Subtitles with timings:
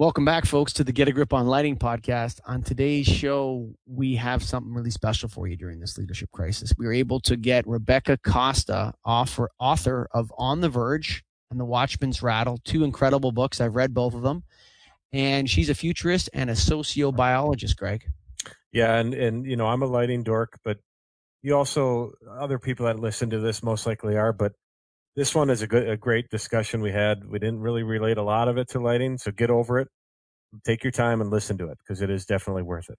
[0.00, 2.40] Welcome back, folks, to the Get a Grip on Lighting podcast.
[2.46, 6.72] On today's show, we have something really special for you during this leadership crisis.
[6.78, 11.66] We were able to get Rebecca Costa, author, author of On the Verge and The
[11.66, 13.60] Watchman's Rattle, two incredible books.
[13.60, 14.44] I've read both of them.
[15.12, 18.06] And she's a futurist and a sociobiologist, Greg.
[18.72, 20.78] Yeah, and, and you know, I'm a lighting dork, but
[21.42, 24.54] you also, other people that listen to this most likely are, but
[25.16, 27.24] this one is a good, a great discussion we had.
[27.28, 29.88] We didn't really relate a lot of it to lighting, so get over it.
[30.64, 32.98] Take your time and listen to it because it is definitely worth it.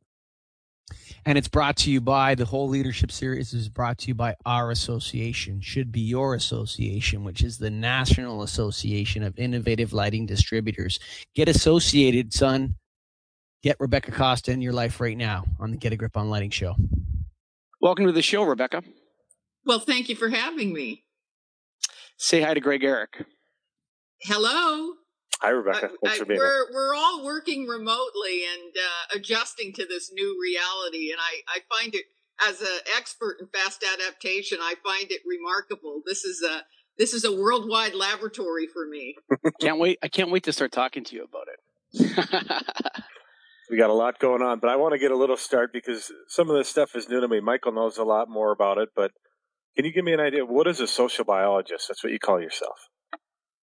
[1.25, 4.35] And it's brought to you by the whole leadership series is brought to you by
[4.45, 10.99] our association, should be your association, which is the National Association of Innovative Lighting Distributors.
[11.35, 12.75] Get associated, son.
[13.63, 16.49] Get Rebecca Costa in your life right now on the Get a Grip on Lighting
[16.49, 16.75] show.
[17.79, 18.83] Welcome to the show, Rebecca.
[19.65, 21.03] Well, thank you for having me.
[22.21, 23.25] Say hi to Greg Eric.
[24.21, 24.93] Hello.
[25.41, 25.89] Hi, Rebecca.
[26.03, 26.71] Thanks for being we're, here.
[26.71, 31.09] We're all working remotely and uh, adjusting to this new reality.
[31.09, 32.03] And I, I find it,
[32.47, 36.03] as an expert in fast adaptation, I find it remarkable.
[36.05, 36.61] This is a
[36.99, 39.15] this is a worldwide laboratory for me.
[39.59, 39.97] can't wait!
[40.03, 43.03] I can't wait to start talking to you about it.
[43.71, 46.11] we got a lot going on, but I want to get a little start because
[46.27, 47.39] some of this stuff is new to me.
[47.39, 49.09] Michael knows a lot more about it, but
[49.75, 50.45] can you give me an idea?
[50.45, 51.87] What is a social biologist?
[51.87, 52.89] That's what you call yourself.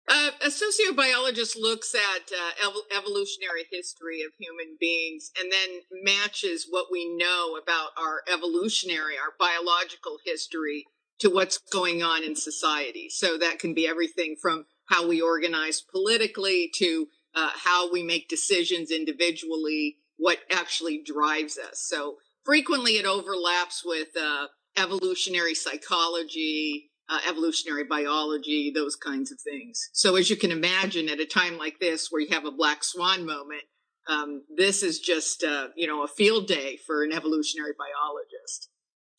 [0.10, 6.68] Uh, a sociobiologist looks at uh, ev- evolutionary history of human beings and then matches
[6.70, 10.86] what we know about our evolutionary, our biological history
[11.20, 13.08] to what's going on in society.
[13.10, 18.28] So that can be everything from how we organize politically to uh, how we make
[18.28, 21.86] decisions individually, what actually drives us.
[21.88, 29.90] So frequently it overlaps with uh, evolutionary psychology, uh, evolutionary biology, those kinds of things.
[29.94, 32.84] So, as you can imagine, at a time like this where you have a black
[32.84, 33.64] swan moment,
[34.08, 38.70] um, this is just uh, you know a field day for an evolutionary biologist.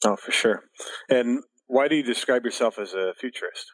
[0.05, 0.65] Oh, for sure.
[1.09, 3.67] And why do you describe yourself as a futurist?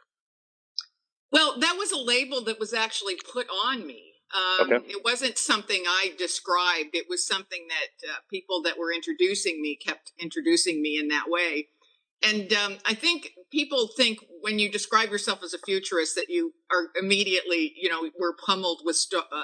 [1.32, 4.09] Well, that was a label that was actually put on me.
[4.34, 4.86] Um, okay.
[4.86, 6.94] It wasn't something I described.
[6.94, 11.24] It was something that uh, people that were introducing me kept introducing me in that
[11.28, 11.68] way.
[12.22, 16.52] And um, I think people think when you describe yourself as a futurist that you
[16.70, 19.42] are immediately, you know, we're pummeled with st- uh,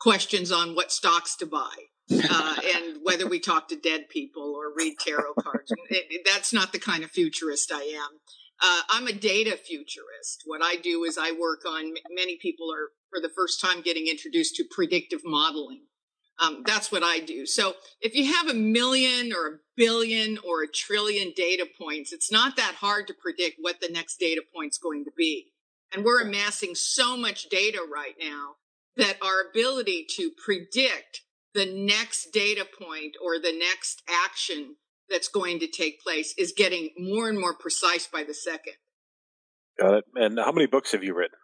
[0.00, 1.74] questions on what stocks to buy.
[2.10, 5.70] uh, and whether we talk to dead people or read tarot cards.
[5.90, 8.20] It, it, that's not the kind of futurist I am.
[8.62, 10.42] Uh, I'm a data futurist.
[10.46, 14.08] What I do is I work on, many people are for the first time getting
[14.08, 15.82] introduced to predictive modeling.
[16.42, 17.46] Um, that's what I do.
[17.46, 22.32] So if you have a million or a billion or a trillion data points, it's
[22.32, 25.52] not that hard to predict what the next data point's going to be.
[25.92, 28.56] And we're amassing so much data right now
[28.96, 31.20] that our ability to predict
[31.54, 34.74] the next data point or the next action
[35.08, 38.74] that's going to take place is getting more and more precise by the second.
[39.78, 40.04] Got it.
[40.16, 41.38] And how many books have you written?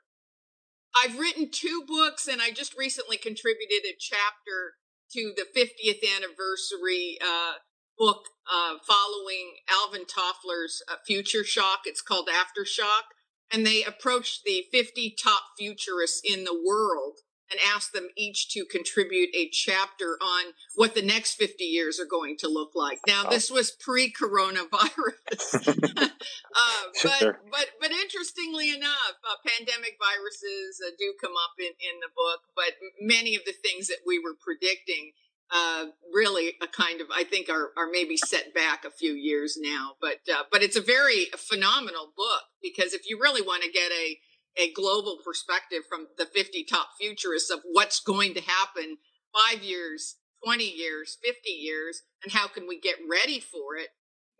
[0.96, 4.74] I've written two books, and I just recently contributed a chapter
[5.12, 7.54] to the 50th anniversary uh,
[7.98, 11.80] book uh, following Alvin Toffler's uh, Future Shock.
[11.84, 13.12] It's called Aftershock.
[13.52, 17.18] And they approached the 50 top futurists in the world
[17.50, 22.06] and asked them each to contribute a chapter on what the next 50 years are
[22.06, 23.00] going to look like.
[23.06, 31.14] Now, this was pre-coronavirus, uh, but but but interestingly enough, uh, pandemic viruses uh, do
[31.20, 35.12] come up in in the book, but many of the things that we were predicting.
[35.52, 39.58] Uh, really, a kind of I think are are maybe set back a few years
[39.60, 43.68] now, but uh, but it's a very phenomenal book because if you really want to
[43.68, 44.16] get a
[44.56, 48.98] a global perspective from the 50 top futurists of what's going to happen
[49.32, 53.88] five years, 20 years, 50 years, and how can we get ready for it.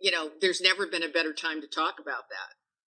[0.01, 2.57] You know, there's never been a better time to talk about that.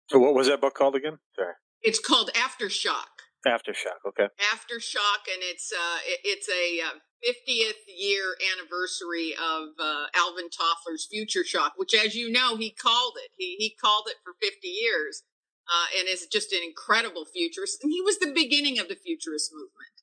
[0.09, 1.19] So, what was that book called again?
[1.35, 1.53] Sorry.
[1.81, 3.11] It's called Aftershock.
[3.45, 3.99] Aftershock.
[4.07, 4.27] Okay.
[4.53, 11.43] Aftershock, and it's uh, it's a uh, 50th year anniversary of uh, Alvin Toffler's Future
[11.43, 13.31] Shock, which, as you know, he called it.
[13.37, 15.23] He he called it for 50 years
[15.69, 17.79] uh, and is just an incredible futurist.
[17.83, 19.93] And he was the beginning of the futurist movement,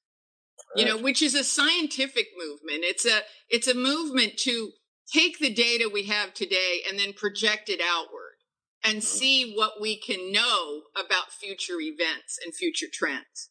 [0.77, 0.81] right.
[0.81, 2.85] you know, which is a scientific movement.
[2.85, 4.73] It's a it's a movement to
[5.13, 8.39] take the data we have today and then project it outward
[8.85, 9.19] and mm-hmm.
[9.19, 13.51] see what we can know about future events and future trends.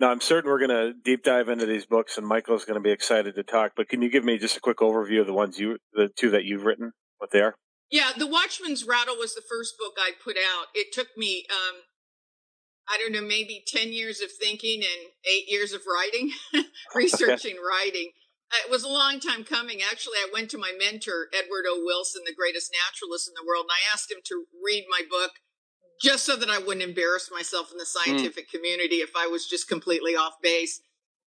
[0.00, 2.80] Now, I'm certain we're going to deep dive into these books, and Michael's going to
[2.80, 3.72] be excited to talk.
[3.76, 6.30] But can you give me just a quick overview of the ones you, the two
[6.30, 7.56] that you've written, what they are?
[7.90, 10.66] Yeah, The Watchman's Rattle was the first book I put out.
[10.74, 11.82] It took me um,
[12.88, 16.32] I don't know, maybe 10 years of thinking and eight years of writing,
[16.94, 18.12] researching, writing.
[18.50, 19.80] Uh, it was a long time coming.
[19.82, 21.82] Actually, I went to my mentor, Edward O.
[21.84, 25.32] Wilson, the greatest naturalist in the world, and I asked him to read my book
[26.00, 28.10] just so that I wouldn't embarrass myself in the hmm.
[28.10, 28.52] scientific mm.
[28.52, 30.80] community if I was just completely off base.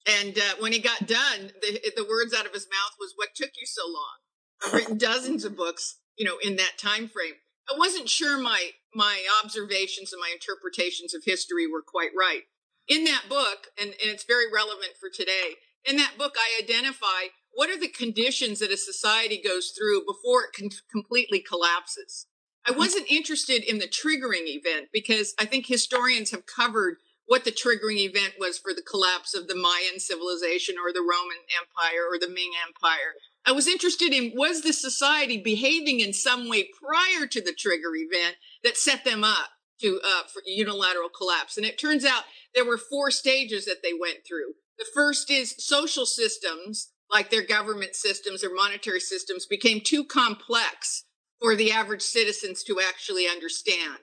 [0.08, 3.36] And uh, when he got done, the, the words out of his mouth was, "What
[3.36, 4.18] took you so long?"
[4.66, 7.34] I've written dozens of books, you know, in that time frame.
[7.70, 12.44] I wasn't sure my my observations and my interpretations of history were quite right.
[12.88, 15.56] In that book, and, and it's very relevant for today,
[15.86, 20.44] in that book, I identify what are the conditions that a society goes through before
[20.44, 22.28] it can completely collapses.
[22.66, 22.80] I mm-hmm.
[22.80, 27.98] wasn't interested in the triggering event because I think historians have covered what the triggering
[27.98, 32.28] event was for the collapse of the Mayan civilization or the Roman Empire or the
[32.28, 33.16] Ming Empire.
[33.46, 37.96] I was interested in was the society behaving in some way prior to the trigger
[37.96, 39.50] event that set them up
[39.82, 41.58] to uh, for unilateral collapse.
[41.58, 42.24] And it turns out
[42.54, 44.54] there were four stages that they went through.
[44.78, 51.06] The first is social systems, like their government systems or monetary systems, became too complex
[51.42, 53.98] for the average citizens to actually understand.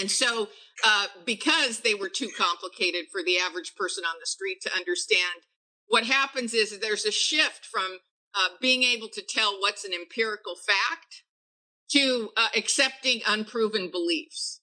[0.00, 0.48] And so,
[0.84, 5.42] uh, because they were too complicated for the average person on the street to understand,
[5.86, 7.98] what happens is there's a shift from
[8.34, 11.22] uh, being able to tell what's an empirical fact
[11.90, 14.60] to uh, accepting unproven beliefs.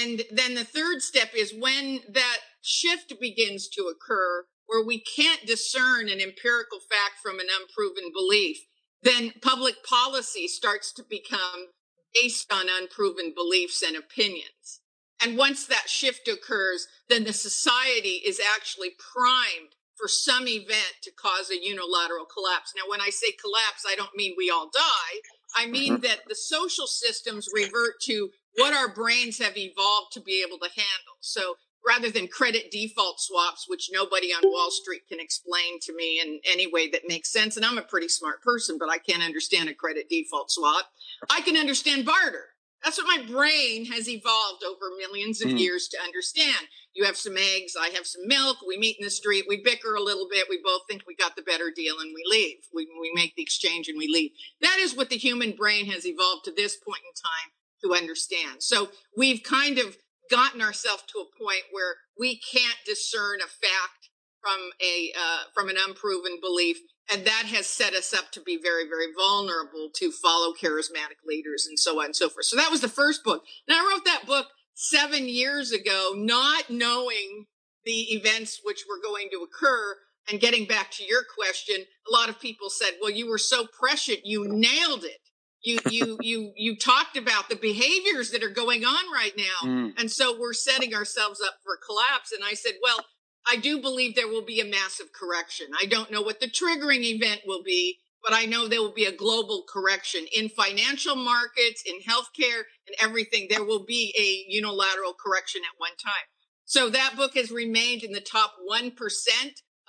[0.00, 5.46] And then the third step is when that shift begins to occur, where we can't
[5.46, 8.58] discern an empirical fact from an unproven belief,
[9.02, 11.68] then public policy starts to become
[12.14, 14.80] based on unproven beliefs and opinions.
[15.22, 21.12] And once that shift occurs, then the society is actually primed for some event to
[21.12, 22.72] cause a unilateral collapse.
[22.76, 25.20] Now, when I say collapse, I don't mean we all die.
[25.56, 26.02] I mean mm-hmm.
[26.02, 30.68] that the social systems revert to what our brains have evolved to be able to
[30.68, 31.18] handle.
[31.20, 31.54] So
[31.86, 36.40] rather than credit default swaps, which nobody on Wall Street can explain to me in
[36.50, 39.68] any way that makes sense, and I'm a pretty smart person, but I can't understand
[39.68, 40.86] a credit default swap,
[41.30, 42.53] I can understand barter.
[42.84, 45.58] That's what my brain has evolved over millions of mm.
[45.58, 46.68] years to understand.
[46.92, 49.94] You have some eggs, I have some milk, we meet in the street, we bicker
[49.94, 52.58] a little bit, we both think we got the better deal and we leave.
[52.74, 54.32] We, we make the exchange and we leave.
[54.60, 57.52] That is what the human brain has evolved to this point in time
[57.84, 58.62] to understand.
[58.62, 59.96] So we've kind of
[60.30, 64.10] gotten ourselves to a point where we can't discern a fact
[64.40, 66.78] from a uh, from an unproven belief
[67.12, 71.66] and that has set us up to be very very vulnerable to follow charismatic leaders
[71.66, 72.46] and so on and so forth.
[72.46, 73.42] So that was the first book.
[73.68, 77.46] And i wrote that book seven years ago not knowing
[77.84, 79.96] the events which were going to occur.
[80.30, 83.66] And getting back to your question a lot of people said well you were so
[83.78, 85.20] prescient you nailed it.
[85.62, 89.68] You you you you talked about the behaviors that are going on right now.
[89.68, 89.92] Mm.
[89.98, 92.32] and so we're setting ourselves up for collapse.
[92.32, 93.04] And i said well
[93.46, 95.66] I do believe there will be a massive correction.
[95.80, 99.04] I don't know what the triggering event will be, but I know there will be
[99.04, 103.48] a global correction in financial markets, in healthcare, and everything.
[103.50, 106.24] There will be a unilateral correction at one time.
[106.64, 108.92] So that book has remained in the top 1%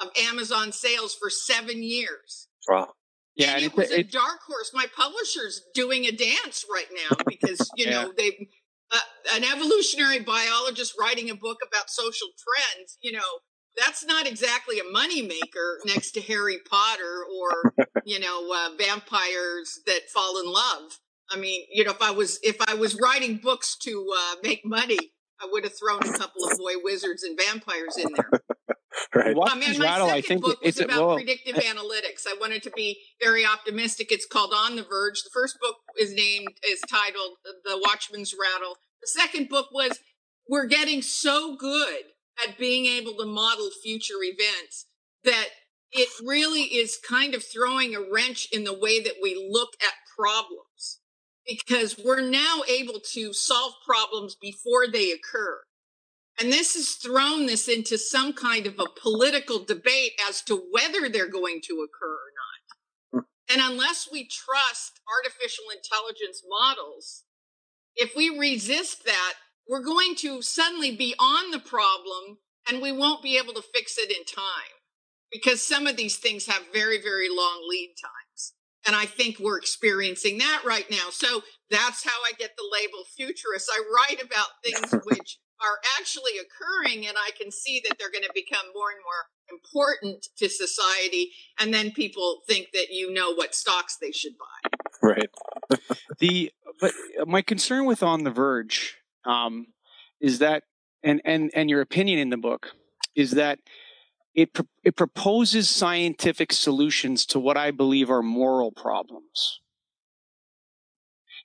[0.02, 2.50] of Amazon sales for seven years.
[2.68, 2.94] Wow.
[3.36, 4.72] Yeah, and, and it was a dark horse.
[4.74, 8.04] My publisher's doing a dance right now because, you yeah.
[8.04, 8.50] know, they
[8.92, 9.00] uh,
[9.36, 13.40] an evolutionary biologist writing a book about social trends, you know,
[13.78, 17.74] that's not exactly a moneymaker next to Harry Potter or,
[18.06, 21.00] you know, uh, vampires that fall in love.
[21.30, 24.62] I mean, you know, if I was if I was writing books to uh, make
[24.64, 25.00] money,
[25.42, 28.32] I would have thrown a couple of boy wizards and vampires in there.
[29.16, 29.36] right.
[29.40, 32.26] I mean, my rattle, second I think book was about well, predictive analytics.
[32.28, 34.12] I wanted to be very optimistic.
[34.12, 35.22] It's called On the Verge.
[35.24, 38.78] The first book is named is titled The Watchman's Rattle.
[39.02, 40.00] The second book was
[40.50, 42.04] We're Getting So Good
[42.44, 44.88] at Being Able to Model Future Events
[45.24, 45.50] that
[45.92, 49.94] it really is kind of throwing a wrench in the way that we look at
[50.18, 51.00] problems
[51.48, 55.60] because we're now able to solve problems before they occur.
[56.40, 61.08] And this has thrown this into some kind of a political debate as to whether
[61.08, 63.24] they're going to occur or not.
[63.24, 63.54] Hmm.
[63.54, 67.24] And unless we trust artificial intelligence models,
[67.96, 69.34] if we resist that,
[69.68, 72.40] we're going to suddenly be on the problem
[72.70, 74.76] and we won't be able to fix it in time
[75.32, 78.54] because some of these things have very, very long lead times.
[78.88, 81.10] And I think we're experiencing that right now.
[81.10, 83.70] So that's how I get the label futurist.
[83.72, 88.24] I write about things which are actually occurring and I can see that they're going
[88.24, 91.32] to become more and more important to society.
[91.60, 94.70] And then people think that you know what stocks they should buy.
[95.02, 95.30] Right.
[96.20, 96.94] the but
[97.26, 99.68] my concern with On the Verge um,
[100.20, 100.64] is that
[101.04, 102.72] and and and your opinion in the book
[103.16, 103.60] is that
[104.34, 104.50] it
[104.84, 109.62] it proposes scientific solutions to what I believe are moral problems.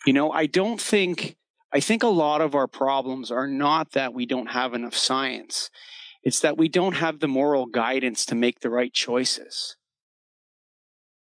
[0.06, 1.36] You know, I don't think
[1.72, 5.70] I think a lot of our problems are not that we don't have enough science.
[6.22, 9.76] It's that we don't have the moral guidance to make the right choices.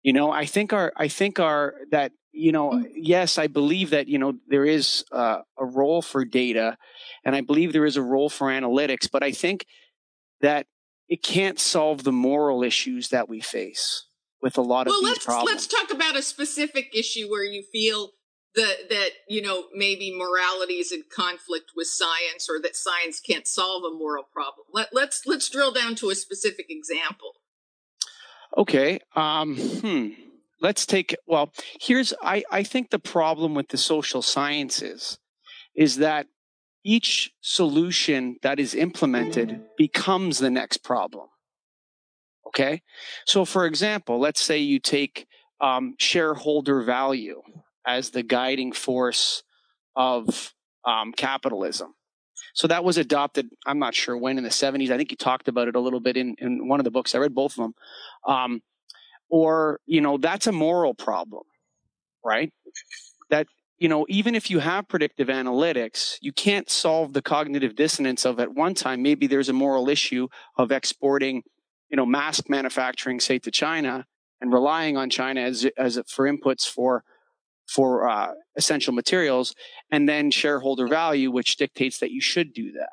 [0.02, 2.86] You know, I think our I think our that you know, mm.
[2.96, 6.78] yes, I believe that, you know, there is uh, a role for data
[7.26, 9.66] and I believe there is a role for analytics, but I think
[10.42, 10.68] that
[11.08, 14.06] it can't solve the moral issues that we face
[14.42, 15.52] with a lot of well, these let's, problems.
[15.52, 18.12] Let's talk about a specific issue where you feel
[18.56, 23.48] that that you know maybe morality is in conflict with science or that science can't
[23.48, 24.66] solve a moral problem.
[24.74, 27.34] Let, let's let's drill down to a specific example.
[28.58, 29.00] Okay.
[29.16, 30.10] Um, hmm
[30.62, 35.20] let's take well here's I, I think the problem with the social sciences
[35.76, 36.28] is that
[36.84, 41.28] each solution that is implemented becomes the next problem
[42.48, 42.82] okay
[43.26, 45.28] so for example let's say you take
[45.62, 47.42] um, shareholder value
[47.86, 49.44] as the guiding force
[49.96, 50.54] of
[50.86, 51.94] um, capitalism.
[52.54, 55.48] So that was adopted i'm not sure when in the 70s i think you talked
[55.48, 57.14] about it a little bit in, in one of the books.
[57.14, 57.74] I read both of them
[58.28, 58.62] um,
[59.30, 61.44] or you know that's a moral problem
[62.24, 62.52] right?
[63.30, 68.26] That you know even if you have predictive analytics you can't solve the cognitive dissonance
[68.26, 71.44] of at one time maybe there's a moral issue of exporting
[71.90, 74.06] you know mask manufacturing say to china
[74.42, 77.04] and relying on china as as for inputs for
[77.74, 79.56] for uh, essential materials
[79.92, 82.90] and then shareholder value which dictates that you should do that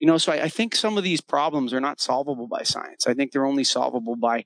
[0.00, 3.06] you know so I, I think some of these problems are not solvable by science
[3.06, 4.44] i think they're only solvable by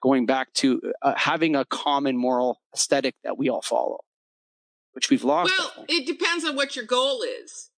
[0.00, 3.98] going back to uh, having a common moral aesthetic that we all follow,
[4.92, 5.52] which we've lost.
[5.56, 7.70] Well, it depends on what your goal is.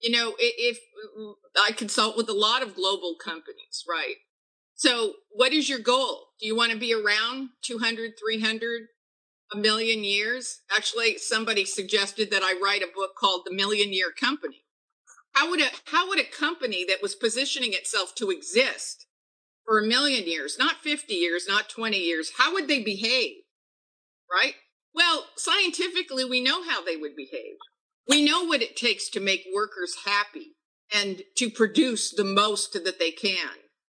[0.00, 4.16] You know, if, if I consult with a lot of global companies, right?
[4.74, 6.26] So, what is your goal?
[6.38, 8.82] Do you want to be around 200, 300,
[9.52, 10.60] a million years?
[10.74, 14.64] Actually, somebody suggested that I write a book called The Million Year Company.
[15.32, 19.06] How would a how would a company that was positioning itself to exist
[19.66, 23.32] for a million years, not 50 years, not 20 years, how would they behave?
[24.32, 24.54] Right?
[24.94, 27.56] Well, scientifically, we know how they would behave.
[28.08, 30.52] We know what it takes to make workers happy
[30.94, 33.50] and to produce the most that they can,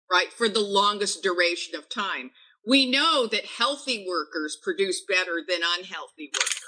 [0.10, 0.32] right?
[0.32, 2.32] For the longest duration of time.
[2.66, 6.60] We know that healthy workers produce better than unhealthy workers.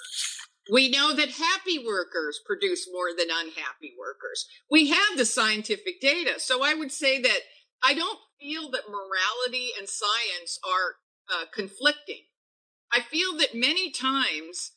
[0.71, 4.47] We know that happy workers produce more than unhappy workers.
[4.69, 6.39] We have the scientific data.
[6.39, 7.39] So I would say that
[7.83, 10.95] I don't feel that morality and science are
[11.31, 12.23] uh, conflicting.
[12.91, 14.71] I feel that many times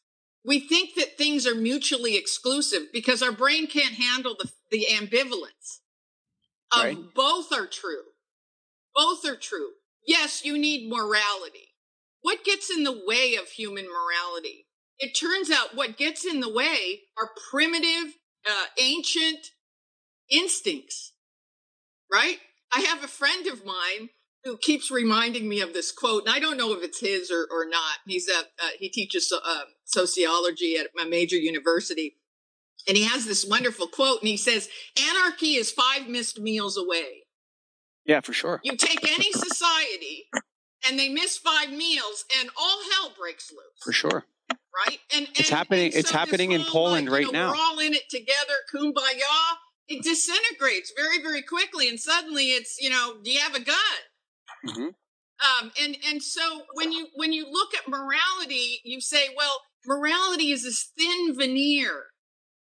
[0.45, 5.81] we think that things are mutually exclusive because our brain can't handle the, the ambivalence
[6.73, 6.99] of right.
[7.15, 8.03] both are true.
[8.95, 9.71] Both are true.
[10.07, 11.75] Yes, you need morality.
[12.23, 14.67] What gets in the way of human morality?
[14.99, 18.15] It turns out what gets in the way are primitive,
[18.49, 19.47] uh, ancient
[20.31, 21.13] instincts,
[22.13, 22.39] right?
[22.75, 24.11] I have a friend of mine
[24.45, 27.47] who keeps reminding me of this quote, and I don't know if it's his or,
[27.51, 27.99] or not.
[28.07, 32.17] He's a uh, he teaches uh, sociology at a major university,
[32.89, 34.69] and he has this wonderful quote, and he says,
[35.11, 37.25] "Anarchy is five missed meals away."
[38.09, 38.61] Yeah, for sure.
[38.65, 40.25] You take any society,
[40.89, 43.83] and they miss five meals, and all hell breaks loose.
[43.85, 44.25] For sure.
[44.51, 45.87] Right, and, and it's happening.
[45.87, 47.51] And so it's happening in Poland like, right know, now.
[47.51, 49.57] We're all in it together, kumbaya
[49.89, 53.77] it disintegrates very very quickly and suddenly it's you know do you have a gun
[54.67, 54.83] mm-hmm.
[54.83, 60.51] um, and and so when you when you look at morality you say well morality
[60.51, 62.07] is this thin veneer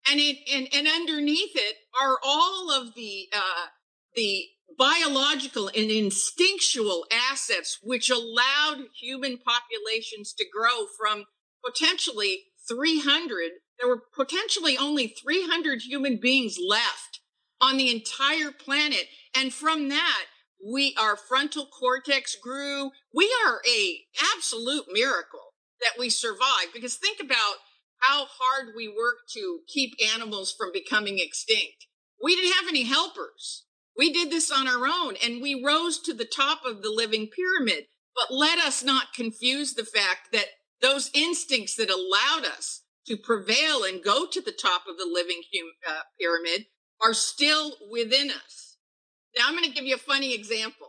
[0.08, 3.66] and it and, and underneath it are all of the uh,
[4.14, 4.44] the
[4.78, 11.24] biological and instinctual assets which allowed human populations to grow from
[11.64, 17.20] potentially 300 there were potentially only 300 human beings left
[17.60, 19.04] on the entire planet.
[19.36, 20.24] And from that,
[20.64, 22.90] we, our frontal cortex grew.
[23.14, 24.00] We are a
[24.34, 27.56] absolute miracle that we survived because think about
[28.00, 31.86] how hard we worked to keep animals from becoming extinct.
[32.22, 33.65] We didn't have any helpers.
[33.96, 37.28] We did this on our own and we rose to the top of the living
[37.28, 37.86] pyramid.
[38.14, 40.46] But let us not confuse the fact that
[40.80, 45.42] those instincts that allowed us to prevail and go to the top of the living
[45.54, 46.66] hum, uh, pyramid
[47.02, 48.76] are still within us.
[49.36, 50.88] Now I'm going to give you a funny example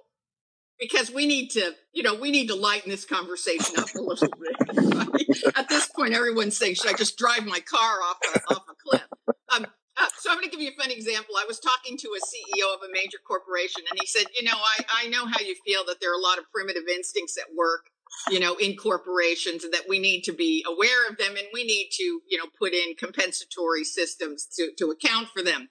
[0.80, 4.30] because we need to, you know, we need to lighten this conversation up a little
[4.40, 5.54] bit.
[5.56, 8.76] At this point, everyone's saying, should I just drive my car off a, off a
[8.90, 9.08] cliff?
[9.54, 9.68] Um,
[10.00, 11.36] Uh, so I'm going to give you a funny example.
[11.38, 14.56] I was talking to a CEO of a major corporation, and he said, "You know,
[14.56, 17.56] I I know how you feel that there are a lot of primitive instincts at
[17.56, 17.90] work,
[18.30, 21.64] you know, in corporations, and that we need to be aware of them, and we
[21.64, 25.70] need to, you know, put in compensatory systems to to account for them."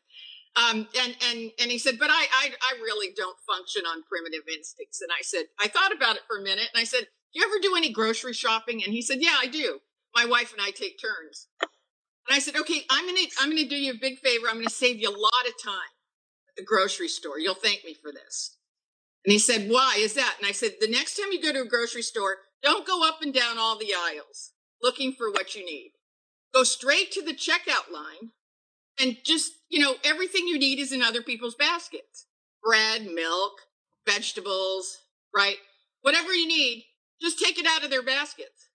[0.56, 4.48] Um, and and and he said, "But I, I I really don't function on primitive
[4.48, 7.38] instincts." And I said, I thought about it for a minute, and I said, "Do
[7.38, 9.80] you ever do any grocery shopping?" And he said, "Yeah, I do.
[10.14, 11.48] My wife and I take turns."
[12.28, 14.46] And I said, okay, I'm gonna I'm gonna do you a big favor.
[14.48, 15.92] I'm gonna save you a lot of time
[16.48, 17.38] at the grocery store.
[17.38, 18.56] You'll thank me for this.
[19.24, 20.36] And he said, why is that?
[20.38, 23.22] And I said, the next time you go to a grocery store, don't go up
[23.22, 24.52] and down all the aisles
[24.82, 25.92] looking for what you need.
[26.54, 28.30] Go straight to the checkout line
[29.00, 32.26] and just, you know, everything you need is in other people's baskets.
[32.62, 33.52] Bread, milk,
[34.06, 34.98] vegetables,
[35.34, 35.56] right?
[36.02, 36.84] Whatever you need,
[37.20, 38.68] just take it out of their baskets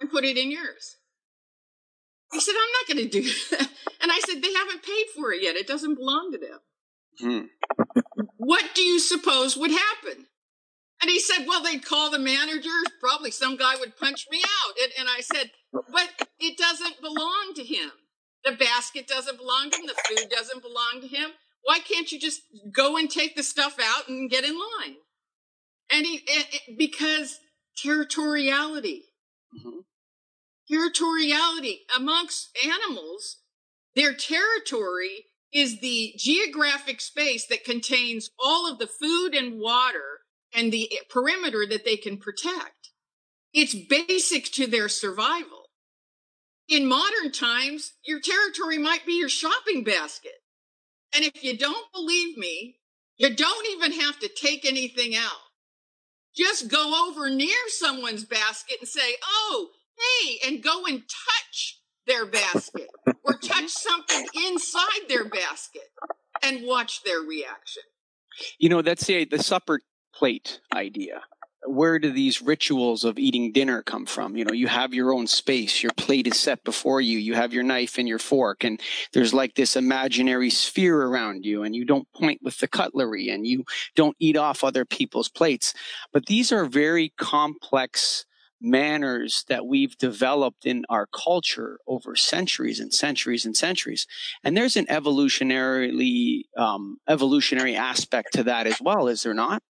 [0.00, 0.96] and put it in yours.
[2.36, 3.70] He said, I'm not going to do that.
[3.98, 5.56] And I said, they haven't paid for it yet.
[5.56, 6.58] It doesn't belong to them.
[7.18, 8.20] Hmm.
[8.36, 10.26] What do you suppose would happen?
[11.02, 12.68] And he said, well, they'd call the manager.
[13.00, 14.74] Probably some guy would punch me out.
[14.80, 17.90] And, and I said, but it doesn't belong to him.
[18.44, 19.86] The basket doesn't belong to him.
[19.86, 21.30] The food doesn't belong to him.
[21.64, 24.96] Why can't you just go and take the stuff out and get in line?
[25.90, 26.20] And he,
[26.76, 27.40] because
[27.82, 29.00] territoriality.
[29.58, 29.80] Mm-hmm
[30.70, 33.38] territoriality amongst animals,
[33.94, 40.20] their territory is the geographic space that contains all of the food and water
[40.52, 42.90] and the perimeter that they can protect.
[43.52, 45.70] It's basic to their survival.
[46.68, 50.32] In modern times, your territory might be your shopping basket.
[51.14, 52.76] And if you don't believe me,
[53.16, 55.46] you don't even have to take anything out.
[56.36, 62.26] Just go over near someone's basket and say, Oh, hey, and go and touch their
[62.26, 62.88] basket
[63.24, 65.90] or touch something inside their basket
[66.42, 67.82] and watch their reaction.
[68.58, 69.80] You know, that's the, the supper
[70.14, 71.22] plate idea.
[71.68, 74.36] Where do these rituals of eating dinner come from?
[74.36, 77.52] You know, you have your own space, your plate is set before you, you have
[77.52, 78.80] your knife and your fork, and
[79.12, 83.48] there's like this imaginary sphere around you, and you don't point with the cutlery and
[83.48, 83.64] you
[83.96, 85.74] don't eat off other people's plates.
[86.12, 88.26] But these are very complex
[88.60, 94.06] manners that we've developed in our culture over centuries and centuries and centuries.
[94.42, 99.62] And there's an evolutionarily um, evolutionary aspect to that as well, is there not?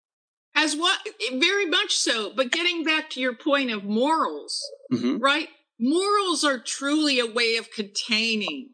[0.55, 0.99] As what?
[1.33, 2.31] Very much so.
[2.33, 5.17] But getting back to your point of morals, mm-hmm.
[5.17, 5.49] right?
[5.79, 8.69] Morals are truly a way of containing,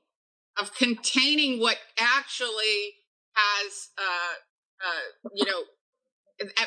[0.59, 2.93] of containing what actually
[3.33, 5.63] has, uh, uh, you know,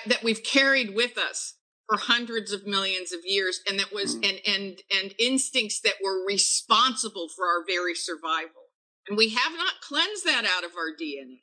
[0.06, 1.54] that we've carried with us
[1.88, 4.28] for hundreds of millions of years and that was mm.
[4.28, 8.70] and and and instincts that were responsible for our very survival.
[9.06, 11.40] And we have not cleansed that out of our dna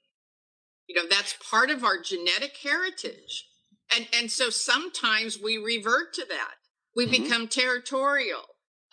[0.92, 3.48] you know that's part of our genetic heritage.
[3.96, 6.56] And and so sometimes we revert to that.
[6.96, 7.24] We mm-hmm.
[7.24, 8.44] become territorial.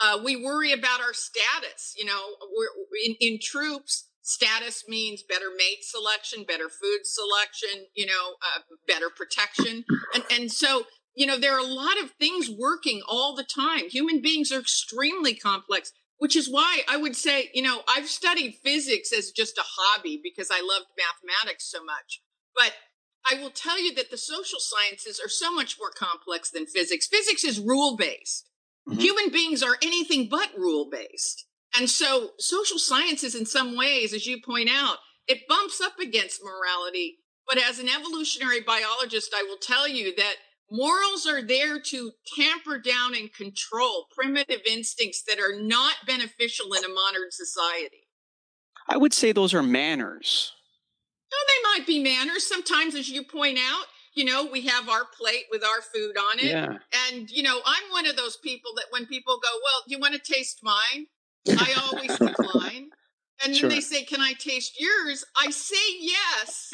[0.01, 2.69] Uh, we worry about our status you know we're
[3.05, 9.11] in, in troops status means better mate selection better food selection you know uh, better
[9.11, 9.85] protection.
[10.15, 10.85] And and so
[11.19, 13.91] you know, there are a lot of things working all the time.
[13.91, 18.61] Human beings are extremely complex, which is why I would say, you know, I've studied
[18.63, 22.23] physics as just a hobby because I loved mathematics so much.
[22.55, 22.73] But
[23.29, 27.09] I will tell you that the social sciences are so much more complex than physics.
[27.09, 28.49] Physics is rule based.
[28.89, 29.01] Mm-hmm.
[29.01, 31.47] Human beings are anything but rule based.
[31.77, 36.45] And so social sciences, in some ways, as you point out, it bumps up against
[36.45, 37.17] morality.
[37.49, 40.37] But as an evolutionary biologist, I will tell you that
[40.71, 46.85] Morals are there to tamper down and control primitive instincts that are not beneficial in
[46.85, 48.09] a modern society.
[48.87, 50.53] I would say those are manners.
[51.31, 52.47] No, they might be manners.
[52.47, 56.39] Sometimes, as you point out, you know, we have our plate with our food on
[56.39, 56.47] it.
[56.47, 56.79] Yeah.
[57.07, 60.01] And, you know, I'm one of those people that when people go, Well, do you
[60.01, 61.07] want to taste mine?
[61.49, 62.91] I always decline.
[63.45, 63.69] And sure.
[63.69, 65.25] then they say, Can I taste yours?
[65.41, 66.71] I say yes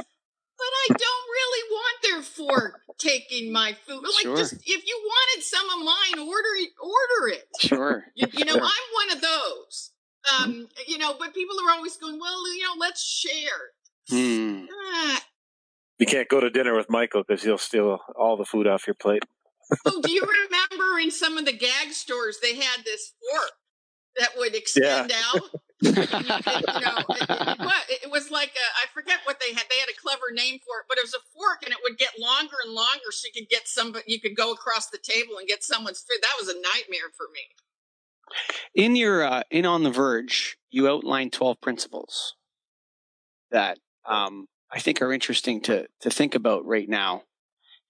[0.56, 4.02] but I don't really want their fork taking my food.
[4.02, 4.36] Like, sure.
[4.36, 6.70] just if you wanted some of mine, order it.
[6.80, 7.48] Order it.
[7.60, 8.04] Sure.
[8.14, 8.62] You, you know, sure.
[8.62, 9.90] I'm one of those.
[10.32, 10.68] Um, mm.
[10.86, 13.72] you know, but people are always going, well, you know, let's share.
[14.10, 14.66] Mm.
[14.72, 15.22] Ah.
[15.98, 18.94] You can't go to dinner with Michael because he'll steal all the food off your
[18.94, 19.24] plate.
[19.86, 20.22] oh, do you
[20.70, 23.52] remember in some of the gag stores they had this fork
[24.18, 25.22] that would extend yeah.
[25.34, 25.50] out?
[25.92, 26.98] Know,
[27.88, 29.64] it, it, was like a, I forget what they had.
[29.70, 31.98] They had a clever name for it, but it was a fork, and it would
[31.98, 33.94] get longer and longer, so you could get some.
[34.06, 36.18] You could go across the table and get someone's food.
[36.22, 37.40] That was a nightmare for me.
[38.74, 42.34] In your uh, in on the verge, you outline twelve principles.
[43.50, 47.22] that um, I think are interesting to to think about right now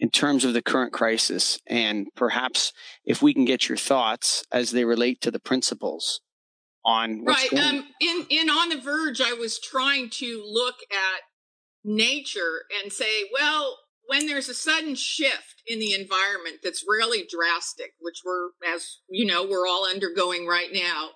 [0.00, 2.72] in terms of the current crisis, and perhaps
[3.04, 6.20] if we can get your thoughts as they relate to the principles
[6.84, 7.52] on right.
[7.52, 11.22] Um, in in on the verge, I was trying to look at
[11.84, 17.92] nature and say, well, when there's a sudden shift in the environment that's really drastic,
[18.00, 21.10] which we're, as you know, we're all undergoing right now,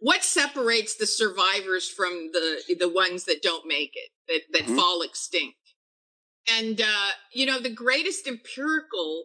[0.00, 4.76] what separates the survivors from the the ones that don't make it, that that mm-hmm.
[4.76, 5.56] fall extinct?
[6.58, 9.24] And uh, you know, the greatest empirical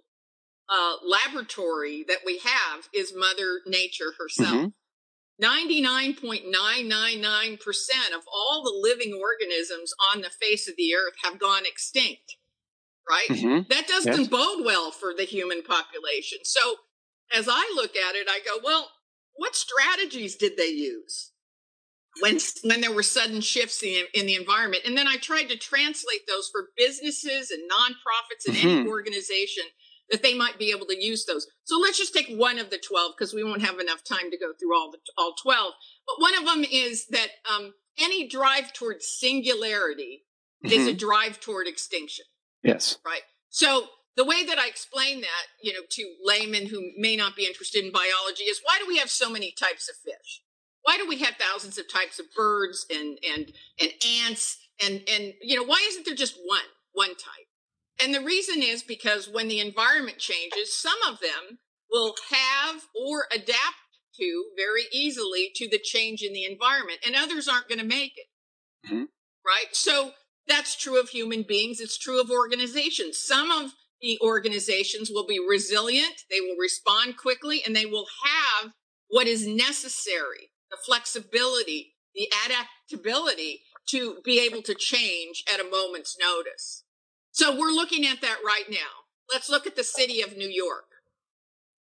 [0.69, 4.49] uh, laboratory that we have is Mother Nature herself.
[4.49, 4.67] Mm-hmm.
[5.41, 12.35] 99.999% of all the living organisms on the face of the earth have gone extinct,
[13.09, 13.29] right?
[13.29, 13.61] Mm-hmm.
[13.69, 14.27] That doesn't yes.
[14.27, 16.39] bode well for the human population.
[16.43, 16.75] So,
[17.33, 18.91] as I look at it, I go, well,
[19.35, 21.31] what strategies did they use
[22.19, 24.83] when when there were sudden shifts in, in the environment?
[24.85, 28.79] And then I tried to translate those for businesses and nonprofits and mm-hmm.
[28.79, 29.63] any organization
[30.11, 31.47] that they might be able to use those.
[31.63, 34.37] So let's just take one of the 12 because we won't have enough time to
[34.37, 35.73] go through all the all 12.
[36.07, 40.23] But one of them is that um, any drive toward singularity
[40.65, 40.73] mm-hmm.
[40.73, 40.97] is a mm-hmm.
[40.97, 42.25] drive toward extinction.
[42.63, 42.97] Yes.
[43.05, 43.21] Right.
[43.49, 47.45] So the way that I explain that, you know, to laymen who may not be
[47.45, 50.41] interested in biology is why do we have so many types of fish?
[50.83, 53.91] Why do we have thousands of types of birds and and and
[54.25, 56.61] ants and and you know why isn't there just one
[56.93, 57.48] one type?
[58.01, 61.59] And the reason is because when the environment changes, some of them
[61.91, 63.75] will have or adapt
[64.19, 68.13] to very easily to the change in the environment, and others aren't going to make
[68.15, 68.87] it.
[68.87, 69.03] Mm-hmm.
[69.45, 69.73] Right?
[69.73, 70.11] So
[70.47, 73.17] that's true of human beings, it's true of organizations.
[73.23, 78.71] Some of the organizations will be resilient, they will respond quickly, and they will have
[79.09, 86.15] what is necessary the flexibility, the adaptability to be able to change at a moment's
[86.19, 86.83] notice.
[87.31, 88.77] So we're looking at that right now.
[89.31, 90.85] Let's look at the city of New York.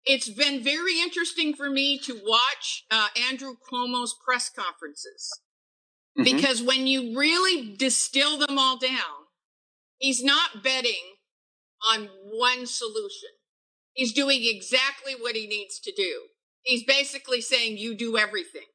[0.04, 5.40] It's been very interesting for me to watch uh, Andrew Cuomo's press conferences
[6.16, 6.24] mm-hmm.
[6.24, 9.26] because when you really distill them all down,
[9.98, 11.16] he's not betting
[11.90, 13.30] on one solution.
[13.92, 16.22] He's doing exactly what he needs to do.
[16.62, 18.66] He's basically saying, You do everything.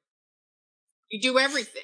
[1.09, 1.83] You do everything,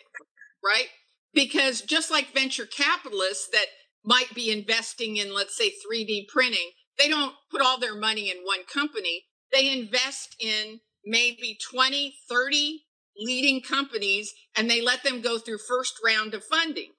[0.63, 0.87] right?
[1.33, 3.67] Because just like venture capitalists that
[4.03, 8.37] might be investing in, let's say, 3D printing, they don't put all their money in
[8.43, 9.25] one company.
[9.51, 12.83] They invest in maybe 20, 30
[13.17, 16.91] leading companies and they let them go through first round of funding.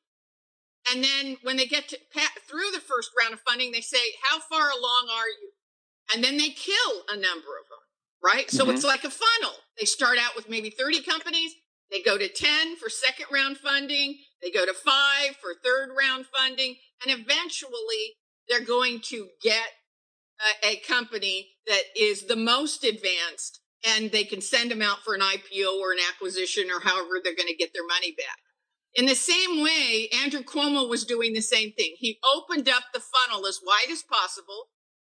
[0.91, 1.99] And then when they get to,
[2.49, 3.99] through the first round of funding, they say,
[4.31, 5.51] How far along are you?
[6.15, 7.27] And then they kill a number
[7.61, 7.85] of them,
[8.25, 8.47] right?
[8.47, 8.57] Mm-hmm.
[8.57, 9.55] So it's like a funnel.
[9.79, 11.53] They start out with maybe 30 companies,
[11.91, 16.27] they go to 10 for second round funding, they go to five for third round
[16.27, 18.17] funding, and eventually
[18.49, 19.69] they're going to get
[20.63, 25.15] a, a company that is the most advanced and they can send them out for
[25.15, 28.39] an IPO or an acquisition or however they're going to get their money back.
[28.95, 31.95] In the same way, Andrew Cuomo was doing the same thing.
[31.97, 34.69] He opened up the funnel as wide as possible.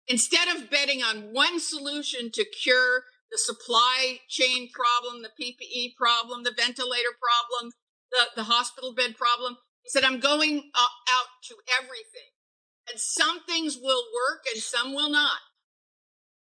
[0.07, 3.03] Instead of betting on one solution to cure
[3.34, 7.74] the supply chain problem, the PPE problem, the ventilator problem,
[8.12, 9.58] the, the hospital bed problem.
[9.82, 12.30] He said, I'm going uh, out to everything.
[12.89, 15.39] And some things will work and some will not.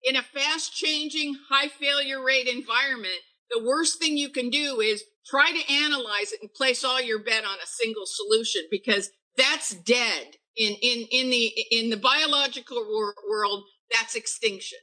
[0.03, 3.15] In a fast changing, high failure rate environment,
[3.51, 7.23] the worst thing you can do is try to analyze it and place all your
[7.23, 12.85] bet on a single solution because that's dead in, in, in the, in the biological
[13.31, 13.63] world.
[13.93, 14.79] That's extinction.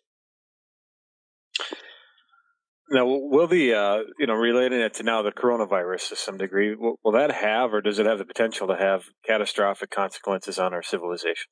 [2.91, 6.75] Now, will the uh, you know relating it to now the coronavirus to some degree,
[6.75, 10.73] will, will, that have, or does it have the potential to have catastrophic consequences on
[10.73, 11.47] our civilization?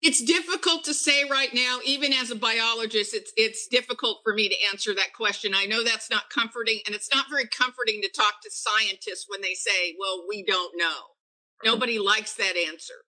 [0.00, 1.80] It's difficult to say right now.
[1.84, 5.52] Even as a biologist, it's it's difficult for me to answer that question.
[5.54, 9.42] I know that's not comforting, and it's not very comforting to talk to scientists when
[9.42, 11.16] they say, "Well, we don't know."
[11.62, 13.04] Nobody likes that answer.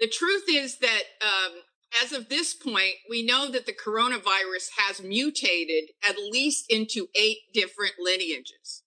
[0.00, 1.52] The truth is that um,
[2.02, 7.38] as of this point, we know that the coronavirus has mutated at least into eight
[7.52, 8.82] different lineages.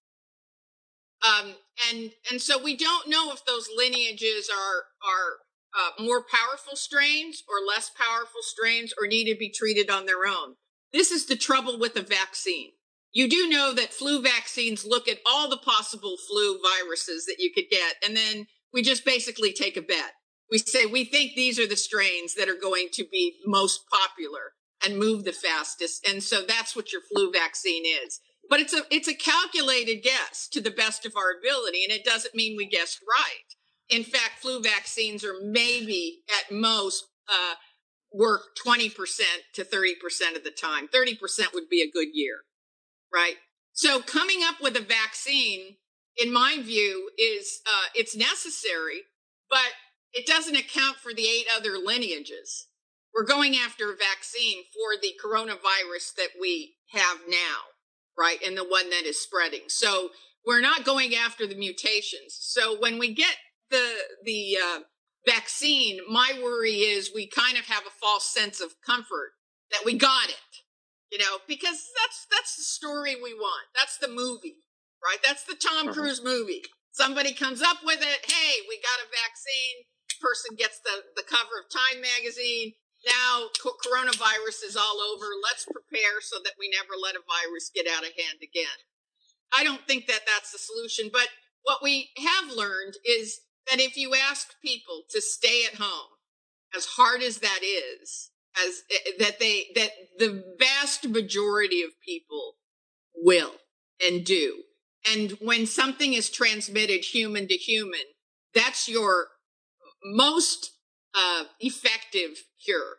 [1.26, 1.56] Um,
[1.92, 5.38] and and so we don't know if those lineages are are
[5.78, 10.26] uh, more powerful strains or less powerful strains or need to be treated on their
[10.26, 10.56] own.
[10.94, 12.72] This is the trouble with a vaccine.
[13.12, 17.52] You do know that flu vaccines look at all the possible flu viruses that you
[17.54, 20.14] could get, and then we just basically take a bet
[20.52, 24.54] we say we think these are the strains that are going to be most popular
[24.86, 26.08] and move the fastest.
[26.08, 28.20] And so that's what your flu vaccine is.
[28.50, 32.06] but it's a it's a calculated guess to the best of our ability, and it
[32.06, 33.50] doesn't mean we guessed right.
[33.90, 37.56] In fact, flu vaccines are maybe at most uh,
[38.12, 38.90] work 20%
[39.54, 40.88] to 30% of the time.
[40.88, 42.38] 30% would be a good year,
[43.14, 43.36] right?
[43.74, 45.76] So coming up with a vaccine,
[46.18, 49.02] in my view, is uh, it's necessary,
[49.50, 49.72] but
[50.16, 52.68] it doesn't account for the eight other lineages.
[53.14, 57.76] We're going after a vaccine for the coronavirus that we have now,
[58.18, 58.42] right?
[58.46, 59.64] And the one that is spreading.
[59.68, 60.10] So
[60.46, 62.38] we're not going after the mutations.
[62.40, 63.36] So when we get
[63.70, 64.80] the the uh,
[65.28, 69.32] vaccine, my worry is we kind of have a false sense of comfort
[69.72, 70.62] that we got it,
[71.12, 73.68] you know, because that's that's the story we want.
[73.76, 74.58] That's the movie,
[75.04, 75.18] right?
[75.26, 75.94] That's the Tom uh-huh.
[75.94, 76.64] Cruise movie.
[76.92, 78.32] Somebody comes up with it.
[78.32, 79.84] Hey, we got a vaccine.
[80.20, 82.74] Person gets the the cover of Time magazine.
[83.06, 85.26] Now coronavirus is all over.
[85.44, 88.80] Let's prepare so that we never let a virus get out of hand again.
[89.56, 91.30] I don't think that that's the solution, but
[91.64, 96.16] what we have learned is that if you ask people to stay at home,
[96.76, 98.32] as hard as that is,
[98.66, 102.56] as eh, that they that the vast majority of people
[103.16, 103.54] will
[104.06, 104.64] and do.
[105.12, 108.00] And when something is transmitted human to human,
[108.54, 109.28] that's your
[110.06, 110.72] most
[111.16, 112.98] uh, effective cure.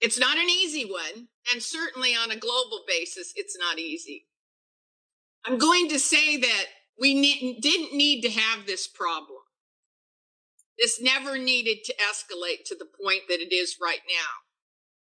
[0.00, 4.26] It's not an easy one, and certainly on a global basis, it's not easy.
[5.44, 6.64] I'm going to say that
[6.98, 9.38] we ne- didn't need to have this problem.
[10.78, 14.43] This never needed to escalate to the point that it is right now.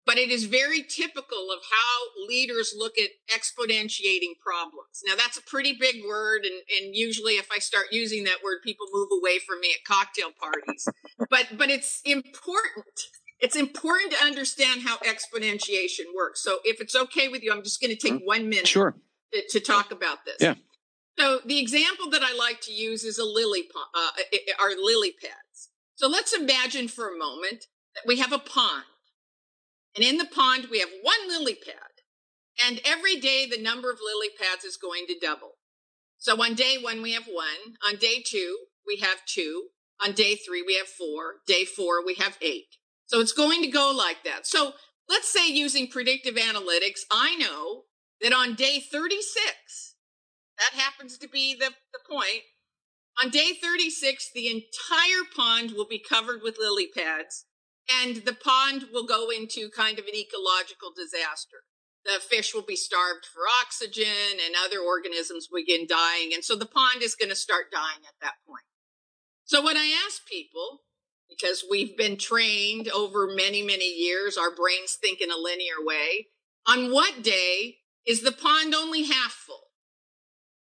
[0.07, 5.03] But it is very typical of how leaders look at exponentiating problems.
[5.05, 6.45] Now, that's a pretty big word.
[6.45, 9.85] And, and usually, if I start using that word, people move away from me at
[9.85, 10.88] cocktail parties.
[11.31, 12.87] but, but it's important.
[13.40, 16.40] It's important to understand how exponentiation works.
[16.40, 18.27] So, if it's okay with you, I'm just going to take mm-hmm.
[18.27, 18.95] one minute sure.
[19.35, 20.37] to, to talk about this.
[20.38, 20.55] Yeah.
[21.19, 23.64] So the example that I like to use is a lily,
[23.95, 24.11] uh,
[24.61, 25.71] our lily pads.
[25.95, 28.85] So let's imagine for a moment that we have a pond.
[29.97, 31.75] And in the pond, we have one lily pad.
[32.65, 35.53] And every day, the number of lily pads is going to double.
[36.19, 37.77] So on day one, we have one.
[37.87, 39.69] On day two, we have two.
[40.05, 41.37] On day three, we have four.
[41.47, 42.77] Day four, we have eight.
[43.07, 44.47] So it's going to go like that.
[44.47, 44.73] So
[45.09, 47.83] let's say using predictive analytics, I know
[48.21, 49.95] that on day 36,
[50.59, 52.43] that happens to be the, the point.
[53.23, 57.47] On day 36, the entire pond will be covered with lily pads,
[57.90, 61.64] and the pond will go into kind of an ecological disaster.
[62.05, 66.31] The fish will be starved for oxygen, and other organisms begin dying.
[66.33, 68.64] And so the pond is going to start dying at that point.
[69.44, 70.83] So, when I ask people,
[71.29, 76.29] because we've been trained over many, many years, our brains think in a linear way,
[76.66, 79.70] on what day is the pond only half full?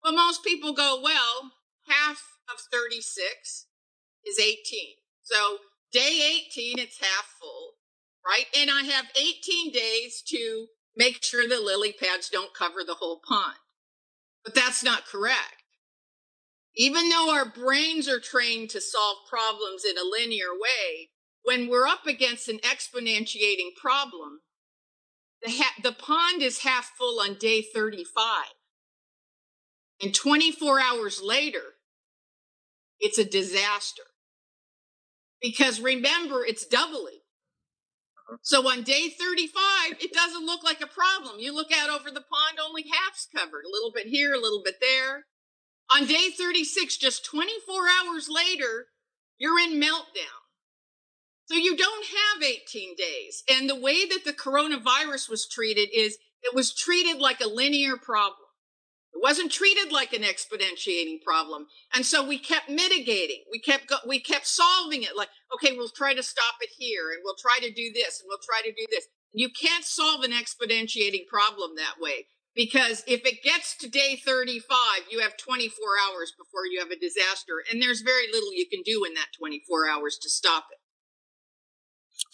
[0.02, 1.52] Well, most people go, well,
[1.88, 3.66] half of 36
[4.24, 4.94] is 18.
[5.22, 5.59] So
[5.92, 7.74] day 18, it's half full,
[8.27, 8.46] right?
[8.59, 13.20] And I have 18 days to make sure the lily pads don't cover the whole
[13.27, 13.57] pond.
[14.44, 15.62] But that's not correct.
[16.77, 21.11] Even though our brains are trained to solve problems in a linear way,
[21.42, 24.40] when we're up against an exponentiating problem,
[25.42, 28.44] the, ha- the pond is half full on day 35.
[30.03, 31.74] And 24 hours later,
[33.01, 34.03] it's a disaster.
[35.40, 37.20] Because remember, it's doubling.
[38.42, 41.40] So on day 35, it doesn't look like a problem.
[41.40, 44.62] You look out over the pond, only half's covered, a little bit here, a little
[44.62, 45.24] bit there.
[45.90, 48.88] On day 36, just 24 hours later,
[49.38, 50.44] you're in meltdown.
[51.46, 53.42] So you don't have 18 days.
[53.51, 57.96] And the way that the coronavirus was treated is it was treated like a linear
[57.96, 58.47] problem.
[59.14, 61.66] It wasn't treated like an exponentiating problem.
[61.94, 63.42] And so we kept mitigating.
[63.51, 67.11] We kept, go- we kept solving it like, okay, we'll try to stop it here
[67.11, 69.07] and we'll try to do this and we'll try to do this.
[69.33, 74.68] You can't solve an exponentiating problem that way because if it gets to day 35,
[75.11, 75.73] you have 24
[76.07, 77.62] hours before you have a disaster.
[77.71, 80.79] And there's very little you can do in that 24 hours to stop it.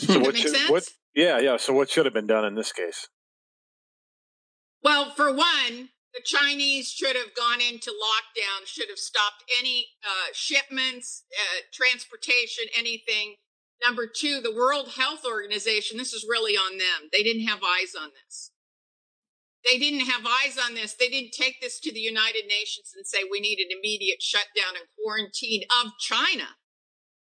[0.07, 1.57] So what should, what, yeah, yeah.
[1.57, 3.09] So what should have been done in this case?
[4.83, 10.33] Well, for one, the Chinese should have gone into lockdown, should have stopped any uh,
[10.33, 13.35] shipments, uh, transportation, anything.
[13.83, 17.11] Number two, the World Health Organization, this is really on them.
[17.13, 18.53] They didn't have eyes on this.
[19.65, 20.95] They didn't have eyes on this.
[20.95, 24.77] They didn't take this to the United Nations and say we need an immediate shutdown
[24.77, 26.57] and quarantine of China.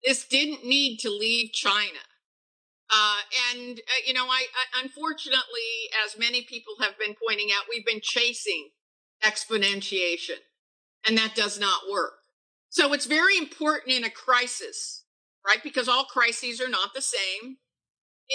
[0.05, 1.99] This didn't need to leave China.
[2.91, 3.17] Uh,
[3.53, 7.85] and uh, you know, I, I, unfortunately, as many people have been pointing out, we've
[7.85, 8.69] been chasing
[9.23, 10.39] exponentiation.
[11.07, 12.13] And that does not work.
[12.69, 15.05] So it's very important in a crisis,
[15.45, 15.63] right?
[15.63, 17.57] Because all crises are not the same.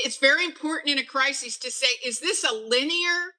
[0.05, 3.35] It's very important in a crisis to say, is this a linear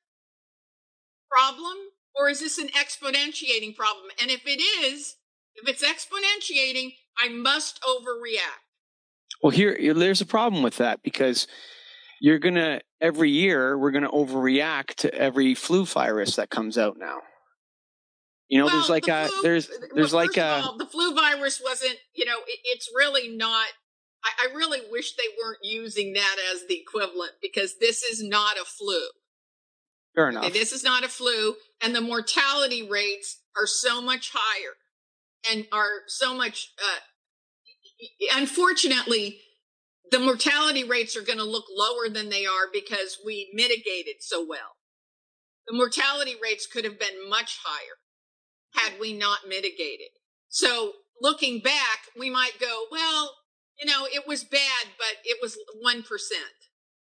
[1.29, 1.75] problem
[2.15, 4.05] or is this an exponentiating problem?
[4.21, 5.15] And if it is,
[5.55, 8.64] if it's exponentiating, I must overreact.
[9.41, 11.47] Well, here, there's a problem with that because
[12.19, 16.77] you're going to, every year, we're going to overreact to every flu virus that comes
[16.77, 17.19] out now.
[18.47, 20.85] You know, well, there's like the a, flu, there's, there's well, like a, all, the
[20.85, 23.67] flu virus wasn't, you know, it, it's really not,
[24.23, 28.57] I, I really wish they weren't using that as the equivalent because this is not
[28.57, 29.01] a flu.
[30.15, 30.45] Fair enough.
[30.45, 34.75] Okay, this is not a flu, and the mortality rates are so much higher
[35.51, 36.71] and are so much.
[36.79, 36.99] Uh,
[38.35, 39.39] unfortunately,
[40.11, 44.45] the mortality rates are going to look lower than they are because we mitigated so
[44.45, 44.75] well.
[45.67, 47.97] The mortality rates could have been much higher
[48.75, 50.09] had we not mitigated.
[50.49, 53.31] So looking back, we might go, well,
[53.79, 56.03] you know, it was bad, but it was 1%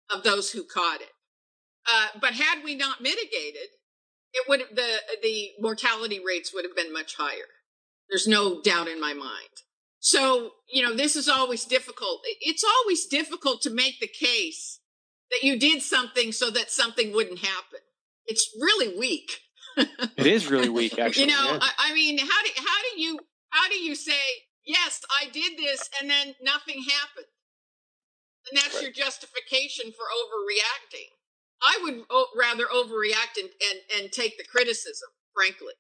[0.10, 1.12] of those who caught it.
[1.92, 3.70] Uh, but had we not mitigated,
[4.34, 7.48] it would the the mortality rates would have been much higher.
[8.10, 9.64] There's no doubt in my mind.
[10.08, 12.22] So you know this is always difficult.
[12.40, 14.80] It's always difficult to make the case
[15.32, 17.80] that you did something so that something wouldn't happen.
[18.26, 19.30] It's really weak.
[19.76, 21.24] it is really weak, actually.
[21.24, 21.60] You know, yeah.
[21.62, 24.14] I, I mean, how do how do you how do you say
[24.66, 27.28] yes, I did this, and then nothing happened?
[28.50, 28.84] And that's right.
[28.84, 31.12] your justification for overreacting.
[31.62, 35.74] I would o- rather overreact and, and, and take the criticism, frankly.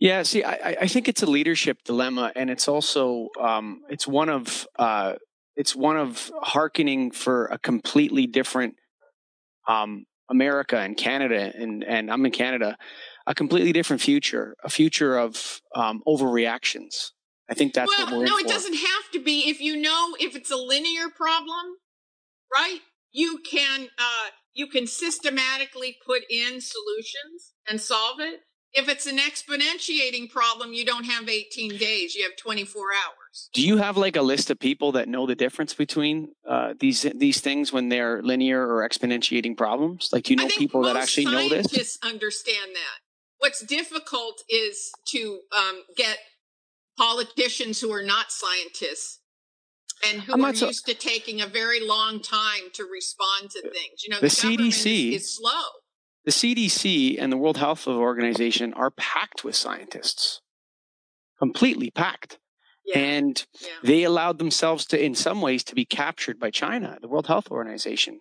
[0.00, 4.30] Yeah, see, I, I think it's a leadership dilemma, and it's also um, it's one
[4.30, 5.14] of uh,
[5.56, 8.76] it's one of hearkening for a completely different
[9.68, 12.78] um, America and Canada, and and I'm in Canada,
[13.26, 17.10] a completely different future, a future of um, overreactions.
[17.50, 19.50] I think that's well, what we're no, it doesn't have to be.
[19.50, 21.76] If you know if it's a linear problem,
[22.54, 22.80] right?
[23.12, 28.40] you can uh, you can systematically put in solutions and solve it.
[28.72, 33.50] If it's an exponentiating problem, you don't have 18 days; you have 24 hours.
[33.52, 37.06] Do you have like a list of people that know the difference between uh, these
[37.14, 40.10] these things when they're linear or exponentiating problems?
[40.12, 41.66] Like, do you know people that actually know this?
[41.66, 42.98] Scientists understand that.
[43.38, 46.18] What's difficult is to um, get
[46.98, 49.20] politicians who are not scientists
[50.06, 53.62] and who I'm are so, used to taking a very long time to respond to
[53.62, 54.02] things.
[54.02, 55.62] You know, the, the CDC is, is slow.
[56.24, 60.40] The CDC and the World Health Organization are packed with scientists,
[61.38, 62.38] completely packed.
[62.84, 62.98] Yeah.
[62.98, 63.68] And yeah.
[63.82, 67.50] they allowed themselves to, in some ways, to be captured by China, the World Health
[67.50, 68.20] Organization.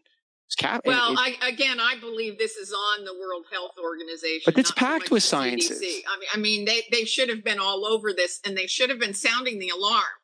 [0.58, 4.58] Cap- well, it, I, again, I believe this is on the World Health Organization, but
[4.58, 5.84] it's packed so with scientists.
[6.08, 8.90] I mean, I mean, they they should have been all over this, and they should
[8.90, 10.19] have been sounding the alarm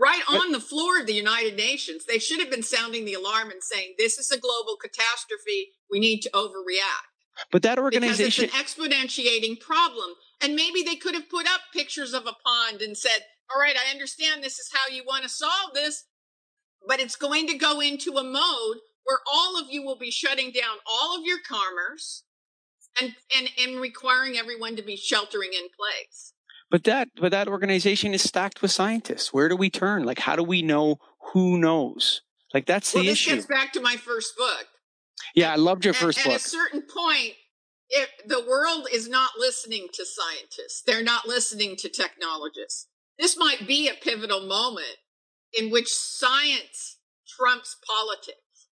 [0.00, 2.06] right on the floor of the United Nations.
[2.06, 5.68] They should have been sounding the alarm and saying, this is a global catastrophe.
[5.90, 7.10] We need to overreact.
[7.52, 8.46] But that organization.
[8.46, 10.10] Because it's an exponentiating problem.
[10.42, 13.76] And maybe they could have put up pictures of a pond and said, all right,
[13.76, 16.04] I understand this is how you want to solve this,
[16.86, 20.50] but it's going to go into a mode where all of you will be shutting
[20.52, 22.24] down all of your commerce
[23.00, 26.32] and, and, and requiring everyone to be sheltering in place.
[26.70, 29.32] But that but that organization is stacked with scientists.
[29.32, 30.04] Where do we turn?
[30.04, 30.98] Like how do we know
[31.32, 32.22] who knows?
[32.54, 33.36] Like that's well, the this issue.
[33.36, 34.66] This gets back to my first book.
[35.34, 36.34] Yeah, I loved your first at, book.
[36.34, 37.34] At a certain point,
[37.90, 40.82] if the world is not listening to scientists.
[40.86, 42.86] They're not listening to technologists.
[43.18, 44.96] This might be a pivotal moment
[45.52, 48.68] in which science trumps politics,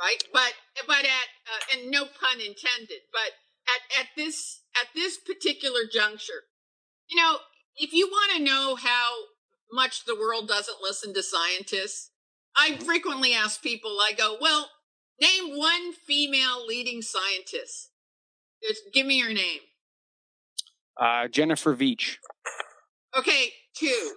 [0.00, 0.22] right?
[0.32, 0.52] But
[0.86, 3.00] but at uh, and no pun intended.
[3.10, 3.32] But
[3.66, 6.44] at at this at this particular juncture,
[7.10, 7.36] you know,
[7.76, 9.12] if you want to know how
[9.72, 12.10] much the world doesn't listen to scientists,
[12.56, 14.70] I frequently ask people, I go, well,
[15.20, 17.90] name one female leading scientist.
[18.66, 19.60] Just give me your name.
[21.00, 22.16] Uh, Jennifer Veitch.
[23.16, 24.12] Okay, two.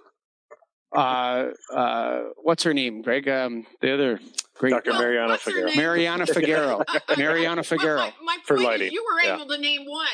[0.94, 3.28] Uh, uh, what's her name, Greg?
[3.28, 4.20] Um, the other
[4.56, 4.90] great Dr.
[4.90, 5.76] Well, Mariana Figueiro.
[5.76, 6.84] Mariana Figueiro.
[7.18, 7.96] Mariana Figueiro.
[7.96, 8.88] Well, my, my point For lighting.
[8.88, 9.56] is, you were able yeah.
[9.56, 10.06] to name one.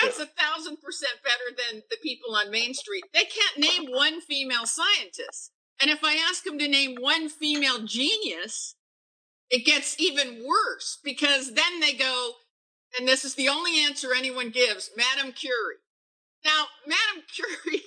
[0.00, 3.04] That's a thousand percent better than the people on Main Street.
[3.12, 5.52] They can't name one female scientist.
[5.80, 8.76] And if I ask them to name one female genius,
[9.50, 12.32] it gets even worse because then they go,
[12.98, 15.82] and this is the only answer anyone gives Madame Curie.
[16.44, 17.82] Now, Madame Curie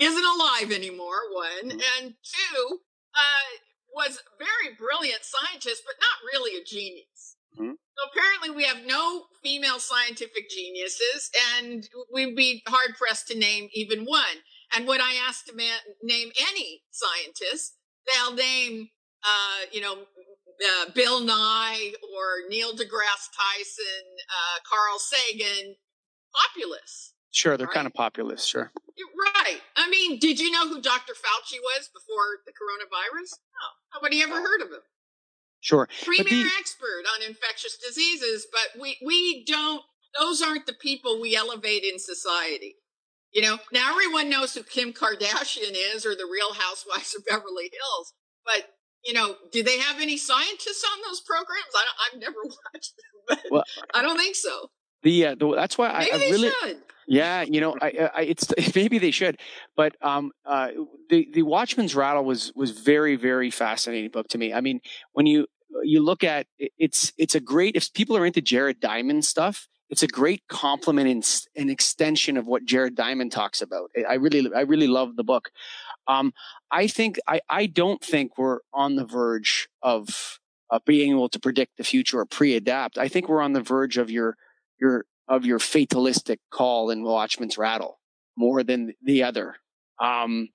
[0.00, 1.70] isn't alive anymore, one.
[1.70, 2.04] Mm-hmm.
[2.04, 2.78] And two,
[3.14, 3.58] uh,
[3.94, 7.17] was a very brilliant scientist, but not really a genius.
[7.58, 7.72] Mm-hmm.
[7.72, 13.68] So apparently, we have no female scientific geniuses, and we'd be hard pressed to name
[13.74, 14.42] even one.
[14.74, 17.74] And when I ask to man, name any scientist,
[18.06, 18.88] they'll name,
[19.24, 25.74] uh, you know, uh, Bill Nye or Neil deGrasse Tyson, uh, Carl Sagan,
[26.34, 27.14] populist.
[27.30, 27.74] Sure, they're right?
[27.74, 28.72] kind of populist, sure.
[29.36, 29.60] Right.
[29.76, 31.12] I mean, did you know who Dr.
[31.12, 33.30] Fauci was before the coronavirus?
[33.30, 34.80] No, nobody ever heard of him.
[35.68, 35.86] Sure.
[36.02, 39.82] Premier the, expert on infectious diseases, but we, we don't,
[40.18, 42.76] those aren't the people we elevate in society.
[43.32, 47.70] You know, now everyone knows who Kim Kardashian is or the real housewives of Beverly
[47.70, 48.14] Hills,
[48.46, 48.64] but
[49.04, 51.68] you know, do they have any scientists on those programs?
[51.74, 53.64] I have never watched them, but well,
[53.94, 54.70] I don't think so.
[55.02, 56.78] The, uh, the that's why maybe I, I they really, should.
[57.06, 59.38] yeah, you know, I, I, it's maybe they should,
[59.76, 60.70] but um, uh,
[61.10, 64.54] the the Watchman's Rattle was was very very fascinating book to me.
[64.54, 64.80] I mean,
[65.12, 65.46] when you
[65.82, 70.02] you look at it's it's a great if people are into Jared Diamond stuff, it's
[70.02, 73.90] a great complement and an extension of what Jared Diamond talks about.
[74.08, 75.50] I really I really love the book.
[76.06, 76.32] Um,
[76.70, 80.38] I think I, I don't think we're on the verge of
[80.70, 82.98] of being able to predict the future or pre-adapt.
[82.98, 84.36] I think we're on the verge of your
[84.80, 88.00] your of your fatalistic call in Watchman's Rattle
[88.36, 89.56] more than the other.
[90.00, 90.50] Um,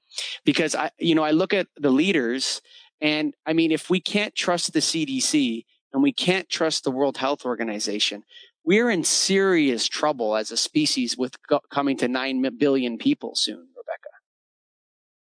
[0.46, 2.62] because I, you know, I look at the leaders
[3.04, 7.18] and I mean, if we can't trust the CDC and we can't trust the World
[7.18, 8.24] Health Organization,
[8.64, 11.36] we're in serious trouble as a species with
[11.70, 14.10] coming to 9 billion people soon, Rebecca.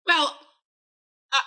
[0.07, 0.39] Well,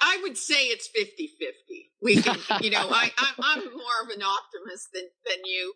[0.02, 1.92] I would say it's 50 50.
[2.02, 5.74] We can, you know, I, I'm, more of an optimist than, than you.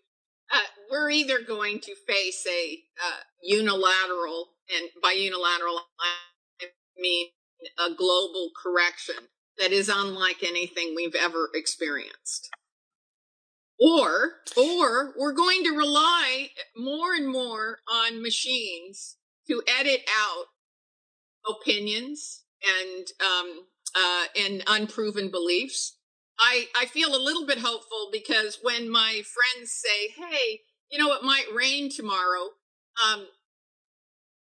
[0.53, 0.57] Uh,
[0.91, 7.29] we're either going to face a uh, unilateral, and by unilateral, I mean
[7.79, 9.15] a global correction
[9.59, 12.49] that is unlike anything we've ever experienced.
[13.79, 20.45] Or, or we're going to rely more and more on machines to edit out
[21.49, 25.97] opinions and um, uh, and unproven beliefs.
[26.39, 31.13] I I feel a little bit hopeful because when my friends say, "Hey, you know,
[31.13, 32.51] it might rain tomorrow,"
[33.03, 33.27] um,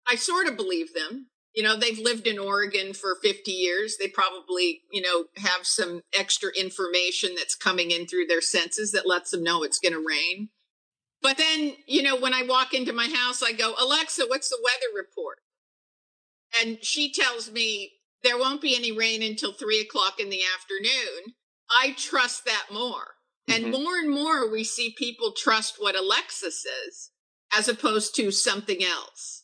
[0.09, 3.97] I sort of believe them you know they've lived in oregon for 50 years.
[3.97, 9.07] They probably you know have some extra information that's coming in through their senses that
[9.07, 10.49] lets them know it's going to rain.
[11.21, 14.59] But then you know when i walk into my house i go alexa what's the
[14.63, 15.39] weather report?
[16.61, 17.93] And she tells me
[18.23, 21.33] there won't be any rain until three o'clock in the afternoon.
[21.69, 23.15] I trust that more.
[23.47, 23.83] And mm-hmm.
[23.83, 27.11] more and more we see people trust what alexa says
[27.55, 29.43] as opposed to something else.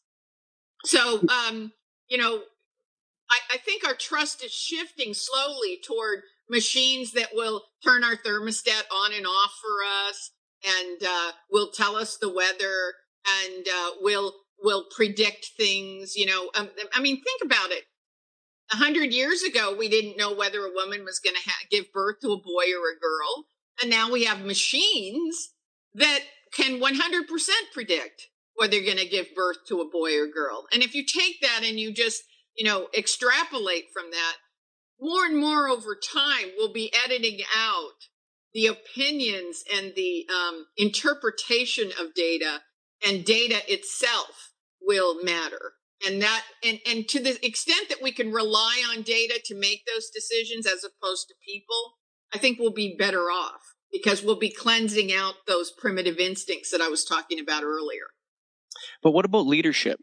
[0.85, 1.73] So um
[2.09, 2.41] you know,
[3.29, 8.83] I, I think our trust is shifting slowly toward machines that will turn our thermostat
[8.91, 10.31] on and off for us
[10.65, 12.93] and uh, will tell us the weather
[13.45, 17.83] and uh, will will predict things you know um, i mean think about it.
[18.73, 21.93] A hundred years ago we didn't know whether a woman was going to ha- give
[21.93, 23.45] birth to a boy or a girl
[23.81, 25.53] and now we have machines
[25.93, 26.19] that
[26.53, 28.27] can 100% predict
[28.59, 30.65] whether you're going to give birth to a boy or girl.
[30.73, 32.23] And if you take that and you just,
[32.57, 34.35] you know, extrapolate from that,
[34.99, 37.93] more and more over time, we'll be editing out
[38.53, 42.61] the opinions and the um, interpretation of data,
[43.05, 44.51] and data itself
[44.81, 45.73] will matter.
[46.05, 49.83] And that, and, and to the extent that we can rely on data to make
[49.85, 51.93] those decisions as opposed to people,
[52.33, 56.81] I think we'll be better off because we'll be cleansing out those primitive instincts that
[56.81, 58.07] I was talking about earlier.
[59.01, 59.99] But what about leadership?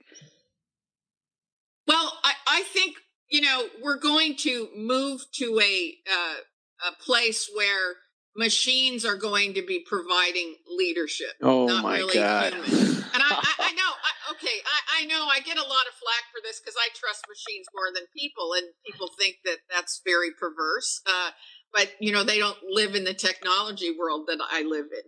[1.87, 2.97] Well, I, I think,
[3.31, 7.97] you know, we're going to move to a, uh, a place where
[8.37, 11.33] machines are going to be providing leadership.
[11.43, 12.53] Oh not my really God.
[12.53, 15.95] And I, I, I know, I, okay, I, I know I get a lot of
[15.95, 20.03] flack for this because I trust machines more than people, and people think that that's
[20.05, 21.01] very perverse.
[21.07, 21.31] Uh,
[21.73, 25.07] but you know, they don't live in the technology world that I live in.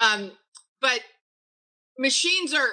[0.00, 0.32] Um,
[0.80, 1.00] but
[1.98, 2.68] machines are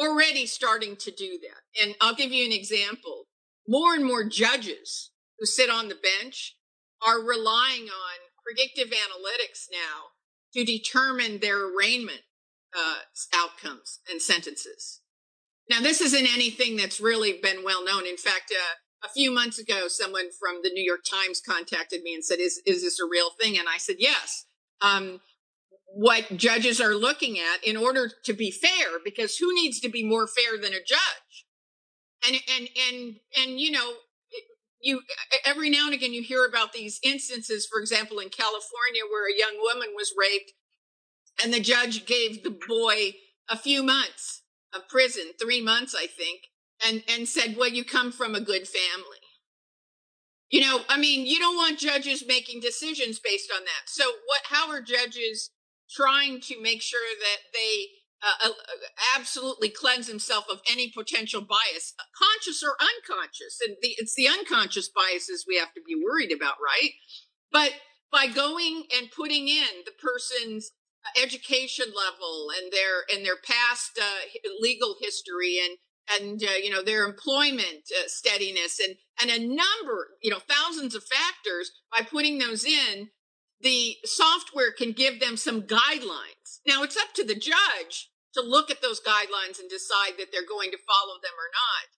[0.00, 1.82] already starting to do that.
[1.82, 3.24] And I'll give you an example.
[3.66, 6.56] More and more judges who sit on the bench
[7.06, 10.10] are relying on predictive analytics now
[10.54, 12.22] to determine their arraignment
[12.76, 12.96] uh,
[13.34, 15.00] outcomes and sentences.
[15.70, 18.06] Now, this isn't anything that's really been well known.
[18.06, 22.14] In fact, uh, a few months ago, someone from the New York Times contacted me
[22.14, 24.46] and said, "Is is this a real thing?" And I said, "Yes."
[24.80, 25.20] Um,
[25.98, 30.04] what judges are looking at in order to be fair because who needs to be
[30.04, 31.46] more fair than a judge
[32.26, 33.94] and and and and you know
[34.80, 35.02] you
[35.44, 39.38] every now and again you hear about these instances for example in california where a
[39.38, 40.52] young woman was raped
[41.42, 43.14] And the judge gave the boy
[43.48, 44.42] a few months
[44.74, 46.42] of prison, three months, I think,
[46.86, 49.18] and, and said, well, you come from a good family.
[50.50, 53.82] You know, I mean, you don't want judges making decisions based on that.
[53.86, 55.50] So what, how are judges
[55.90, 57.86] trying to make sure that they
[58.22, 58.52] uh, uh,
[59.16, 63.58] absolutely cleanse himself of any potential bias, conscious or unconscious.
[63.64, 66.90] And the, it's the unconscious biases we have to be worried about, right?
[67.52, 67.72] But
[68.10, 70.72] by going and putting in the person's
[71.20, 75.78] education level and their and their past uh, legal history and
[76.20, 80.94] and uh, you know their employment uh, steadiness and and a number you know thousands
[80.94, 83.08] of factors by putting those in
[83.60, 86.60] the software can give them some guidelines.
[86.66, 90.48] Now it's up to the judge to look at those guidelines and decide that they're
[90.48, 91.88] going to follow them or not.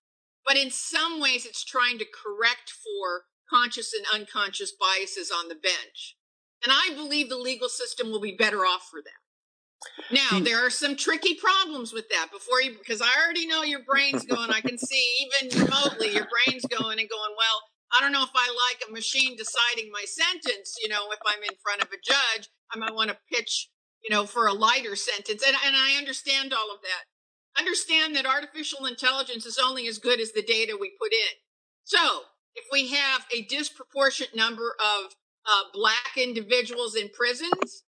[0.47, 5.55] But in some ways it's trying to correct for conscious and unconscious biases on the
[5.55, 6.17] bench.
[6.63, 9.21] And i believe the legal system will be better off for that
[10.11, 13.81] now there are some tricky problems with that before you because I already know your
[13.85, 14.51] brain's going.
[14.51, 17.63] I can see even remotely your brain's going and going, well,
[17.97, 21.43] I don't know if I like a machine deciding my sentence, you know, if I'm
[21.43, 23.69] in front of a judge, I might want to pitch,
[24.03, 25.43] you know, for a lighter sentence.
[25.47, 27.05] And and I understand all of that.
[27.59, 31.35] Understand that artificial intelligence is only as good as the data we put in.
[31.85, 32.23] So
[32.55, 35.13] if we have a disproportionate number of
[35.47, 37.85] uh, black individuals in prisons,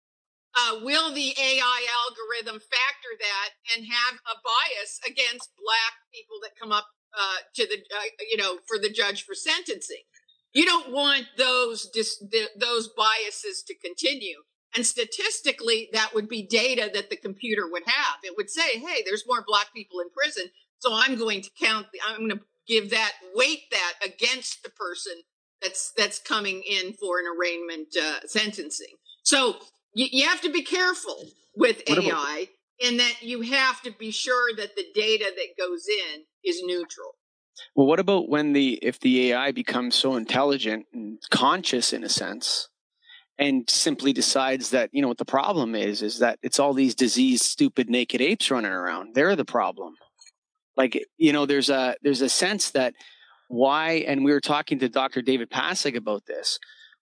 [0.57, 6.59] uh, will the AI algorithm factor that and have a bias against black people that
[6.59, 6.87] come up
[7.17, 10.03] uh, to the uh, you know for the judge for sentencing?
[10.53, 12.23] You don't want those dis-
[12.59, 14.39] those biases to continue.
[14.73, 18.17] And statistically, that would be data that the computer would have.
[18.23, 20.49] It would say, "Hey, there's more black people in prison,
[20.79, 21.87] so I'm going to count.
[21.91, 25.13] The, I'm going to give that weight that against the person
[25.61, 29.57] that's that's coming in for an arraignment uh, sentencing." So
[29.93, 32.47] you, you have to be careful with what AI about-
[32.81, 37.15] in that you have to be sure that the data that goes in is neutral.
[37.75, 42.09] Well, what about when the if the AI becomes so intelligent and conscious in a
[42.09, 42.69] sense,
[43.37, 46.95] and simply decides that you know what the problem is is that it's all these
[46.95, 49.15] diseased, stupid, naked apes running around.
[49.15, 49.95] They're the problem.
[50.75, 52.93] Like you know, there's a there's a sense that
[53.47, 55.21] why, and we were talking to Dr.
[55.21, 56.57] David Passig about this.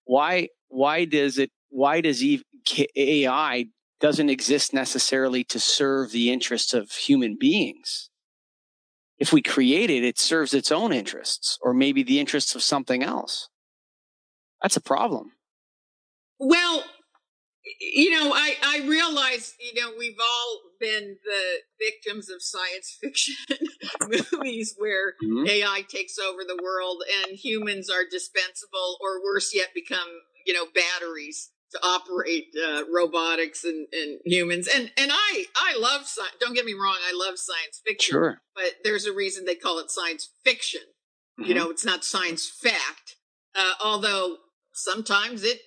[0.06, 2.24] Why why does it why does
[2.96, 3.66] AI
[4.00, 8.10] doesn't exist necessarily to serve the interests of human beings?
[9.18, 13.04] If we create it, it serves its own interests or maybe the interests of something
[13.04, 13.50] else.
[14.62, 15.34] That's a problem.
[16.39, 16.84] Well,
[17.80, 23.36] you know, I, I realize, you know, we've all been the victims of science fiction
[24.08, 25.47] movies where mm-hmm.
[25.47, 30.08] AI takes over the world and humans are dispensable or worse yet become,
[30.45, 34.68] you know, batteries to operate uh, robotics and, and humans.
[34.74, 36.36] And and I I love science.
[36.40, 38.14] Don't get me wrong, I love science fiction.
[38.14, 38.42] Sure.
[38.56, 40.82] But there's a reason they call it science fiction.
[41.40, 41.50] Mm-hmm.
[41.50, 43.16] You know, it's not science fact.
[43.56, 44.38] Uh, although
[44.74, 45.60] sometimes it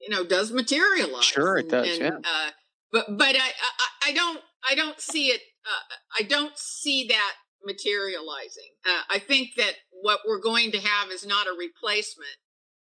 [0.00, 1.24] you know does materialize.
[1.24, 1.88] Sure, it does.
[1.88, 2.16] And, yeah.
[2.18, 2.50] Uh,
[2.92, 5.40] but but I, I, I don't I don't see it.
[5.66, 7.34] Uh, I don't see that
[7.64, 8.70] materializing.
[8.86, 9.72] Uh, I think that
[10.02, 12.36] what we're going to have is not a replacement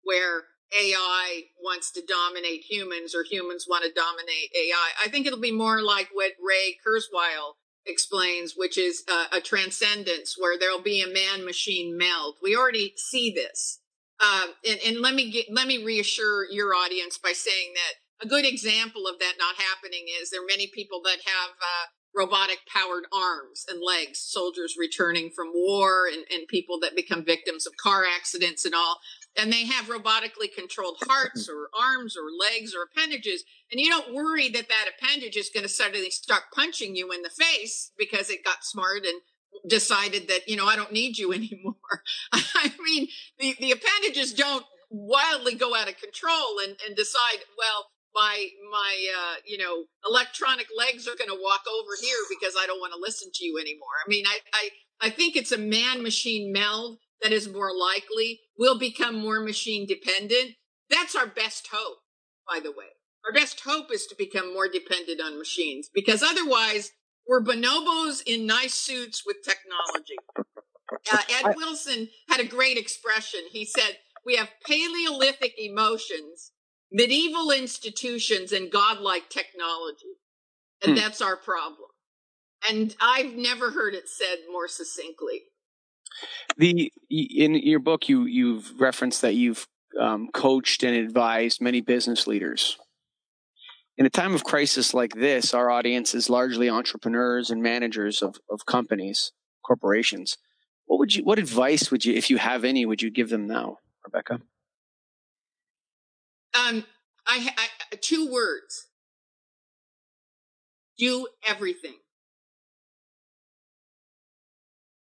[0.03, 4.91] where AI wants to dominate humans or humans want to dominate AI.
[5.05, 7.55] I think it'll be more like what Ray Kurzweil
[7.87, 12.37] explains, which is a, transcendence where there'll be a man machine meld.
[12.43, 13.81] We already see this.
[14.21, 18.29] Uh, and, and, let me get, let me reassure your audience by saying that a
[18.29, 22.59] good example of that not happening is there are many people that have uh, robotic
[22.67, 27.77] powered arms and legs, soldiers returning from war and, and people that become victims of
[27.77, 28.99] car accidents and all
[29.37, 34.15] and they have robotically controlled hearts or arms or legs or appendages and you don't
[34.15, 38.31] worry that that appendage is going to suddenly start punching you in the face because
[38.31, 39.21] it got smart and
[39.69, 41.75] decided that you know i don't need you anymore.
[42.33, 43.09] I mean
[43.39, 49.09] the, the appendages don't wildly go out of control and, and decide well my my
[49.19, 52.93] uh, you know electronic legs are going to walk over here because i don't want
[52.93, 53.89] to listen to you anymore.
[54.05, 54.69] I mean i i,
[55.03, 59.87] I think it's a man machine meld that is more likely will become more machine
[59.87, 60.57] dependent.
[60.89, 61.99] That's our best hope,
[62.49, 62.87] by the way.
[63.27, 66.93] Our best hope is to become more dependent on machines because otherwise
[67.29, 70.17] we're bonobos in nice suits with technology.
[71.13, 73.41] Uh, Ed Wilson had a great expression.
[73.53, 76.53] He said, We have Paleolithic emotions,
[76.91, 80.17] medieval institutions, and godlike technology.
[80.83, 80.99] And hmm.
[80.99, 81.91] that's our problem.
[82.69, 85.43] And I've never heard it said more succinctly.
[86.57, 89.67] The in your book, you you've referenced that you've
[90.01, 92.77] um, coached and advised many business leaders,
[94.01, 98.37] in a time of crisis like this, our audience is largely entrepreneurs and managers of,
[98.51, 100.39] of companies, corporations.
[100.87, 103.47] What would you, what advice would you, if you have any, would you give them
[103.47, 104.41] now, Rebecca?
[106.55, 106.87] Um,
[107.27, 108.87] I, I two words.
[110.97, 111.97] Do everything.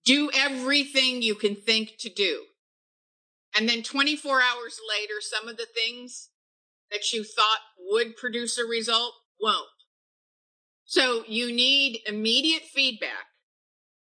[0.06, 2.43] Do everything you can think to do.
[3.58, 6.30] And then 24 hours later, some of the things
[6.91, 9.68] that you thought would produce a result won't.
[10.86, 13.28] So you need immediate feedback,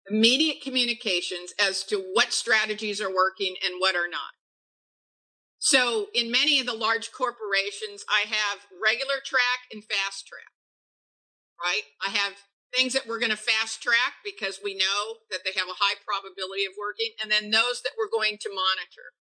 [0.08, 4.32] immediate communications as to what strategies are working and what are not.
[5.58, 10.52] So in many of the large corporations, I have regular track and fast track,
[11.60, 11.82] right?
[12.06, 12.34] I have
[12.74, 15.96] things that we're going to fast track because we know that they have a high
[16.04, 19.14] probability of working, and then those that we're going to monitor.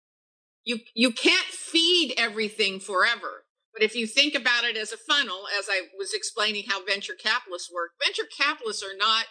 [0.63, 3.45] You, you can't feed everything forever.
[3.71, 7.13] But if you think about it as a funnel, as I was explaining how venture
[7.13, 9.25] capitalists work, venture capitalists are not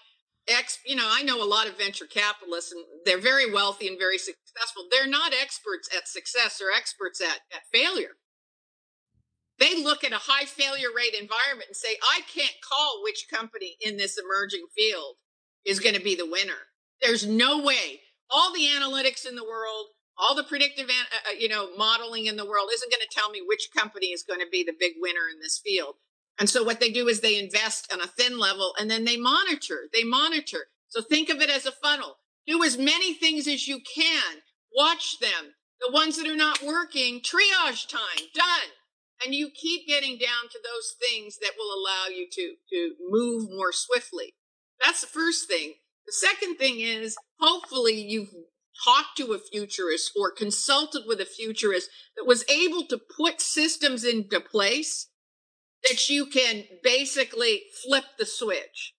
[0.46, 3.98] ex, you know, I know a lot of venture capitalists and they're very wealthy and
[3.98, 4.84] very successful.
[4.90, 8.16] They're not experts at success or experts at, at failure.
[9.58, 13.76] They look at a high failure rate environment and say, I can't call which company
[13.80, 15.16] in this emerging field
[15.64, 16.68] is going to be the winner.
[17.00, 18.00] There's no way.
[18.30, 19.86] All the analytics in the world,
[20.18, 23.30] all the predictive uh, uh, you know modeling in the world isn't going to tell
[23.30, 25.94] me which company is going to be the big winner in this field.
[26.38, 29.16] And so what they do is they invest on a thin level and then they
[29.16, 30.66] monitor they monitor.
[30.88, 32.16] So think of it as a funnel.
[32.46, 34.42] Do as many things as you can.
[34.76, 35.54] Watch them.
[35.80, 38.28] The ones that are not working triage time.
[38.34, 38.70] Done
[39.24, 43.48] and you keep getting down to those things that will allow you to to move
[43.50, 44.34] more swiftly
[44.82, 45.74] that's the first thing
[46.06, 48.34] the second thing is hopefully you've
[48.84, 54.04] talked to a futurist or consulted with a futurist that was able to put systems
[54.04, 55.08] into place
[55.84, 58.94] that you can basically flip the switch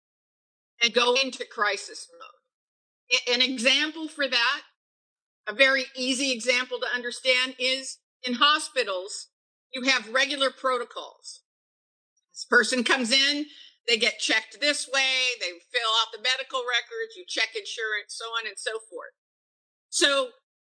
[0.81, 3.35] and go into crisis mode.
[3.35, 4.61] An example for that,
[5.47, 9.27] a very easy example to understand is in hospitals,
[9.75, 11.41] you have regular protocols.
[12.33, 13.45] This person comes in,
[13.87, 18.25] they get checked this way, they fill out the medical records, you check insurance, so
[18.25, 19.13] on and so forth.
[19.89, 20.29] So,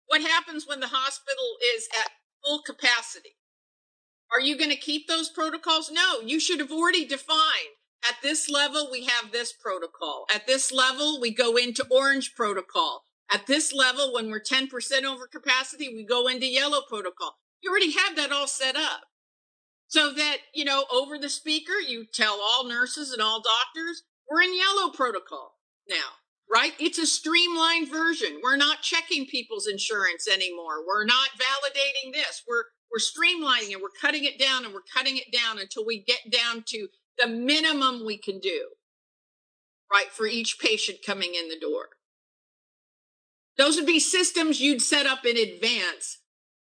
[0.07, 2.11] what happens when the hospital is at
[2.43, 3.37] full capacity?
[4.31, 5.91] Are you going to keep those protocols?
[5.91, 7.77] No, you should have already defined
[8.09, 10.25] at this level, we have this protocol.
[10.33, 13.03] At this level, we go into orange protocol.
[13.31, 14.69] At this level, when we're 10%
[15.03, 17.37] over capacity, we go into yellow protocol.
[17.63, 19.01] You already have that all set up.
[19.87, 24.41] So that, you know, over the speaker, you tell all nurses and all doctors, we're
[24.41, 25.55] in yellow protocol
[25.87, 26.17] now
[26.53, 26.73] right?
[26.79, 28.39] It's a streamlined version.
[28.43, 30.85] We're not checking people's insurance anymore.
[30.85, 32.43] We're not validating this.
[32.47, 33.81] We're we're streamlining it.
[33.81, 36.87] We're cutting it down and we're cutting it down until we get down to
[37.17, 38.67] the minimum we can do,
[39.91, 41.87] right, for each patient coming in the door.
[43.57, 46.19] Those would be systems you'd set up in advance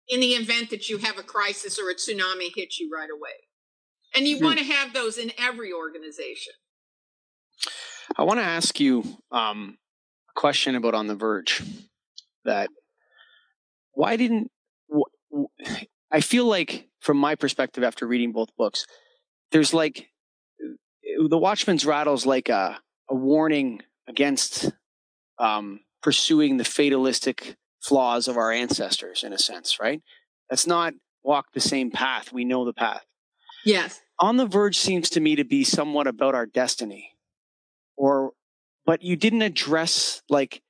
[0.08, 3.48] in the event that you have a crisis or a tsunami hits you right away.
[4.14, 4.44] And you hmm.
[4.44, 6.52] want to have those in every organization.
[8.16, 9.78] I want to ask you um,
[10.28, 11.62] a question about On the Verge.
[12.44, 12.68] That
[13.92, 14.50] why didn't
[16.10, 18.84] I feel like, from my perspective, after reading both books,
[19.50, 20.08] there's like
[21.28, 22.78] the Watchman's rattle is like a,
[23.08, 24.70] a warning against
[25.38, 30.00] um, pursuing the fatalistic flaws of our ancestors, in a sense, right?
[30.50, 32.32] Let's not walk the same path.
[32.32, 33.04] We know the path.
[33.64, 34.00] Yes.
[34.20, 37.12] On the Verge seems to me to be somewhat about our destiny
[37.96, 38.32] or
[38.84, 40.62] but you didn't address like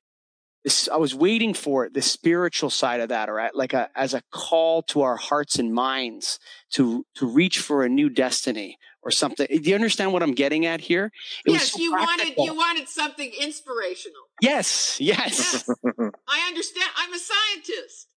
[0.63, 4.13] this i was waiting for it the spiritual side of that or like a as
[4.13, 6.39] a call to our hearts and minds
[6.71, 10.65] to to reach for a new destiny or something do you understand what i'm getting
[10.65, 11.11] at here
[11.45, 12.45] it yes so you practical.
[12.45, 15.69] wanted you wanted something inspirational yes yes, yes.
[16.27, 18.07] i understand i'm a scientist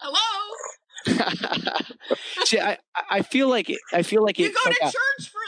[0.00, 0.56] hello
[2.44, 2.78] See, I,
[3.10, 5.40] I feel like it, I feel like you it, go like to a, church for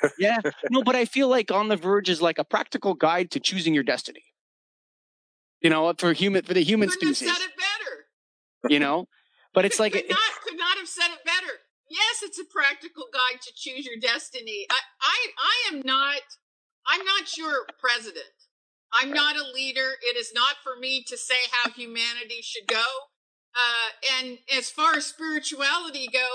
[0.00, 0.12] that.
[0.18, 0.38] Yeah,
[0.70, 3.74] no, but I feel like On the Verge is like a practical guide to choosing
[3.74, 4.24] your destiny.
[5.60, 7.28] You know, for human for the human Couldn't species.
[7.28, 8.72] Have said it better.
[8.72, 9.08] You know,
[9.52, 11.52] but it's could, like could not could not have said it better.
[11.90, 14.66] Yes, it's a practical guide to choose your destiny.
[14.70, 16.22] I I, I am not.
[16.90, 18.26] I'm not your president.
[18.92, 19.92] I'm not a leader.
[20.02, 22.84] It is not for me to say how humanity should go.
[23.54, 26.28] Uh, and as far as spirituality go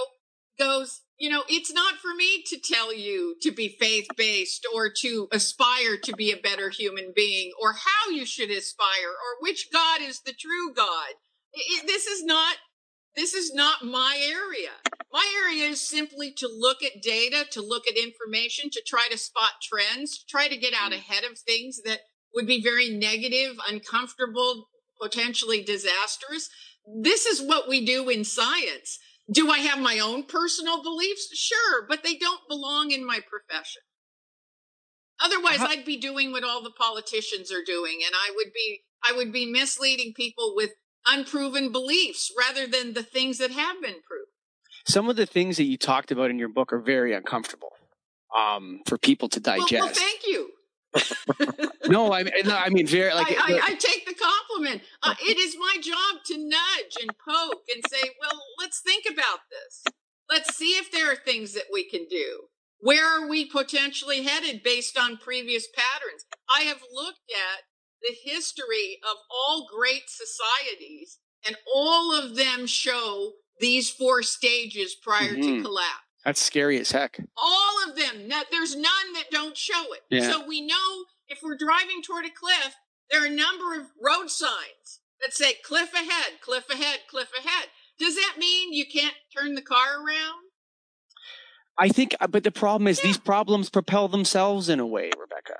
[0.57, 4.89] goes, you know, it's not for me to tell you to be faith based or
[5.01, 9.69] to aspire to be a better human being or how you should aspire or which
[9.71, 11.13] God is the true God.
[11.53, 12.57] It, this is not
[13.15, 14.71] This is not my area.
[15.11, 19.17] My area is simply to look at data, to look at information, to try to
[19.17, 20.97] spot trends, to try to get out mm.
[20.97, 22.01] ahead of things that
[22.33, 24.67] would be very negative, uncomfortable,
[25.01, 26.49] potentially disastrous.
[27.01, 28.99] This is what we do in science.
[29.31, 31.29] Do I have my own personal beliefs?
[31.33, 33.81] Sure, but they don't belong in my profession.
[35.23, 38.81] Otherwise, How- I'd be doing what all the politicians are doing, and I would be
[39.07, 40.71] I would be misleading people with
[41.07, 44.25] unproven beliefs rather than the things that have been proven.
[44.87, 47.71] Some of the things that you talked about in your book are very uncomfortable
[48.35, 49.71] um, for people to digest.
[49.71, 50.49] Well, well thank you.
[51.87, 53.27] no, I mean, no, I mean, very like.
[53.31, 54.81] I, I, I take the compliment.
[55.03, 59.39] Uh, it is my job to nudge and poke and say, "Well, let's think about
[59.49, 59.83] this.
[60.29, 62.43] Let's see if there are things that we can do.
[62.79, 67.63] Where are we potentially headed based on previous patterns?" I have looked at
[68.07, 75.31] the history of all great societies, and all of them show these four stages prior
[75.31, 75.41] mm-hmm.
[75.41, 76.01] to collapse.
[76.23, 77.19] That's scary as heck.
[77.37, 78.29] All of them.
[78.51, 80.01] There's none that don't show it.
[80.09, 80.31] Yeah.
[80.31, 82.75] So we know if we're driving toward a cliff,
[83.11, 87.67] there are a number of road signs that say cliff ahead, cliff ahead, cliff ahead.
[87.99, 90.41] Does that mean you can't turn the car around?
[91.77, 93.07] I think, uh, but the problem is yeah.
[93.07, 95.57] these problems propel themselves in a way, Rebecca.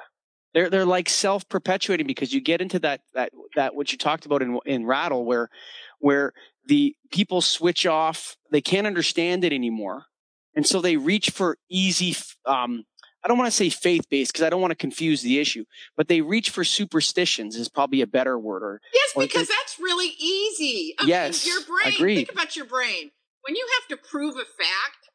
[0.56, 4.26] They're they're like self perpetuating because you get into that that that what you talked
[4.26, 5.50] about in in Rattle where
[6.00, 6.32] where
[6.66, 10.06] the people switch off, they can't understand it anymore,
[10.56, 12.16] and so they reach for easy.
[12.46, 12.86] Um,
[13.22, 15.66] I don't want to say faith based because I don't want to confuse the issue,
[15.98, 18.64] but they reach for superstitions is probably a better word.
[18.64, 20.96] Or yes, or because that's really easy.
[21.02, 21.96] I yes, mean, your brain.
[21.96, 22.16] Agreed.
[22.16, 23.12] Think about your brain.
[23.42, 25.10] When you have to prove a fact,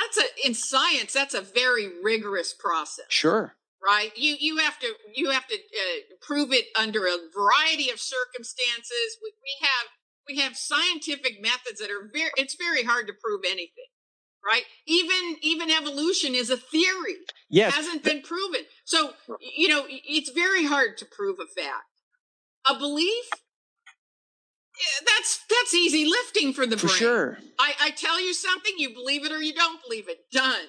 [0.00, 1.12] that's a in science.
[1.12, 3.04] That's a very rigorous process.
[3.08, 3.54] Sure
[3.84, 4.10] right?
[4.16, 9.18] You you have to you have to uh, prove it under a variety of circumstances.
[9.22, 9.88] We, we have
[10.28, 13.86] we have scientific methods that are very it's very hard to prove anything
[14.44, 14.62] right?
[14.86, 17.16] Even even evolution is a theory.
[17.50, 17.74] Yes.
[17.74, 18.62] Hasn't been proven.
[18.84, 19.12] So
[19.56, 21.84] you know it's very hard to prove a fact.
[22.66, 23.26] A belief?
[25.06, 26.96] That's that's easy lifting for the for brain.
[26.96, 27.38] sure.
[27.58, 30.20] I, I tell you something you believe it or you don't believe it.
[30.32, 30.68] Done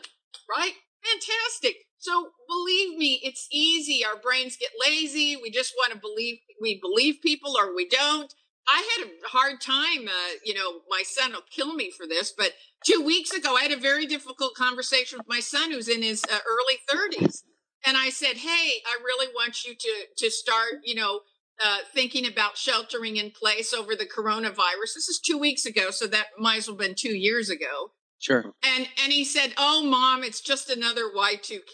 [0.50, 0.74] right?
[1.04, 4.04] Fantastic so believe me, it's easy.
[4.04, 5.38] Our brains get lazy.
[5.42, 8.34] We just want to believe we believe people or we don't.
[8.68, 10.08] I had a hard time.
[10.08, 12.54] Uh, you know, my son will kill me for this, but
[12.86, 16.24] two weeks ago, I had a very difficult conversation with my son who's in his
[16.24, 17.44] uh, early 30s.
[17.86, 21.22] And I said, Hey, I really want you to, to start, you know,
[21.64, 24.96] uh, thinking about sheltering in place over the coronavirus.
[24.96, 27.92] This is two weeks ago, so that might as well have been two years ago.
[28.22, 28.54] Sure.
[28.64, 31.74] And and he said, "Oh, mom, it's just another Y2K."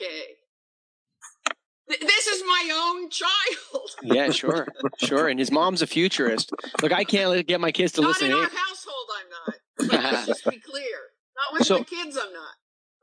[1.87, 3.89] This is my own child.
[4.03, 4.67] yeah, sure,
[4.97, 5.27] sure.
[5.27, 6.51] And his mom's a futurist.
[6.81, 8.31] Look, I can't get my kids to not listen.
[8.31, 10.03] Not in our household, I'm not.
[10.03, 10.97] Let's just be clear.
[11.35, 12.53] Not with so, the kids, I'm not.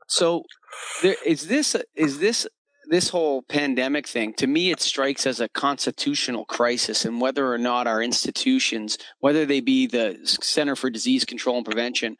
[0.07, 0.43] So,
[1.01, 2.47] there, is this is this
[2.89, 7.57] this whole pandemic thing to me it strikes as a constitutional crisis and whether or
[7.57, 12.15] not our institutions whether they be the center for disease control and prevention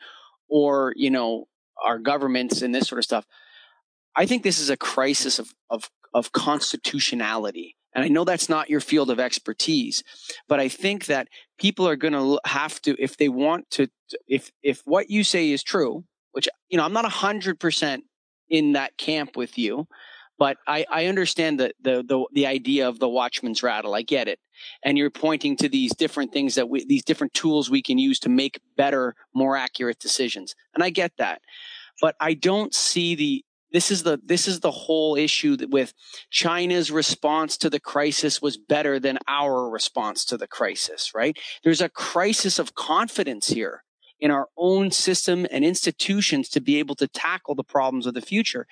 [0.50, 1.48] or you know
[1.84, 3.26] our governments and this sort of stuff
[4.16, 8.70] i think this is a crisis of of of constitutionality and i know that's not
[8.70, 10.04] your field of expertise
[10.48, 11.28] but i think that
[11.58, 13.88] people are going to have to if they want to
[14.28, 18.02] if if what you say is true which you know i'm not 100%
[18.50, 19.88] in that camp with you
[20.38, 23.96] but I, I understand the, the, the the idea of the watchman's rattle.
[23.96, 24.40] I get it,
[24.84, 28.20] and you're pointing to these different things that we, these different tools we can use
[28.20, 31.42] to make better, more accurate decisions, and I get that.
[32.02, 35.94] But I don't see the this is the this is the whole issue with
[36.30, 41.12] China's response to the crisis was better than our response to the crisis.
[41.14, 41.38] Right?
[41.64, 43.84] There's a crisis of confidence here
[44.20, 48.22] in our own system and institutions to be able to tackle the problems of the
[48.22, 48.66] future.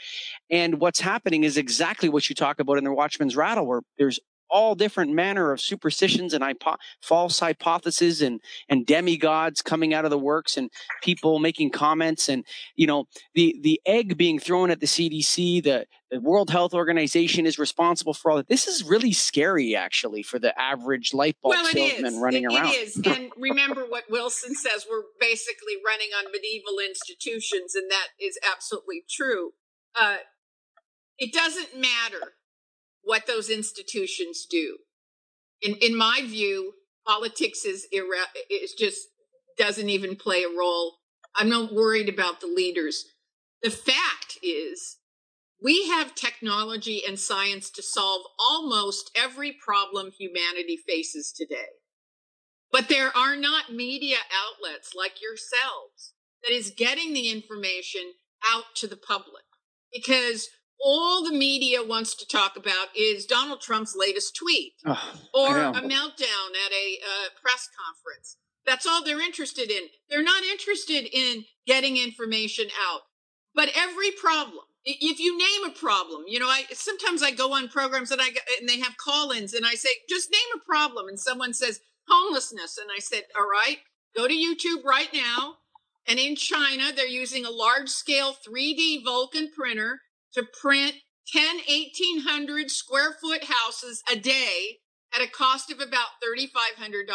[0.50, 4.20] And what's happening is exactly what you talk about in the Watchman's Rattle, where there's
[4.54, 8.40] all different manner of superstitions and hypo- false hypotheses and
[8.70, 10.70] and demigods coming out of the works and
[11.02, 12.46] people making comments and
[12.76, 17.48] you know the the egg being thrown at the CDC the the World Health Organization
[17.48, 18.48] is responsible for all that.
[18.48, 22.68] This is really scary, actually, for the average light bulb well, salesman running it, around.
[22.68, 28.10] It is, and remember what Wilson says: we're basically running on medieval institutions, and that
[28.22, 29.54] is absolutely true.
[30.00, 30.18] Uh,
[31.18, 32.34] it doesn't matter
[33.04, 34.78] what those institutions do.
[35.62, 36.74] In in my view,
[37.06, 39.00] politics is ira- is just
[39.58, 40.98] doesn't even play a role.
[41.36, 43.06] I'm not worried about the leaders.
[43.62, 44.98] The fact is
[45.62, 51.70] we have technology and science to solve almost every problem humanity faces today.
[52.72, 58.02] But there are not media outlets like yourselves that is getting the information
[58.52, 59.44] out to the public
[59.94, 60.50] because
[60.84, 65.72] all the media wants to talk about is Donald Trump's latest tweet oh, or a
[65.82, 68.38] meltdown at a uh, press conference.
[68.66, 69.84] That's all they're interested in.
[70.10, 73.02] They're not interested in getting information out.
[73.56, 77.70] But every problem, if you name a problem, you know, I sometimes I go on
[77.70, 78.30] programs and I
[78.60, 81.80] and they have call-ins and I say, just name a problem, and someone says
[82.10, 83.78] homelessness, and I said, all right,
[84.16, 85.56] go to YouTube right now.
[86.06, 90.02] And in China, they're using a large-scale 3D Vulcan printer
[90.34, 90.96] to print
[91.32, 94.80] 10 1800 square foot houses a day
[95.14, 97.06] at a cost of about $3,500.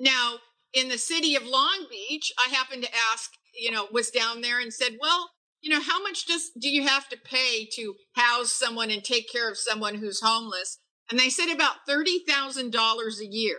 [0.00, 0.38] Now,
[0.72, 4.60] in the city of Long Beach, I happened to ask, you know, was down there
[4.60, 8.52] and said, well, you know, how much does do you have to pay to house
[8.52, 10.78] someone and take care of someone who's homeless?
[11.10, 12.74] And they said about $30,000
[13.20, 13.58] a year.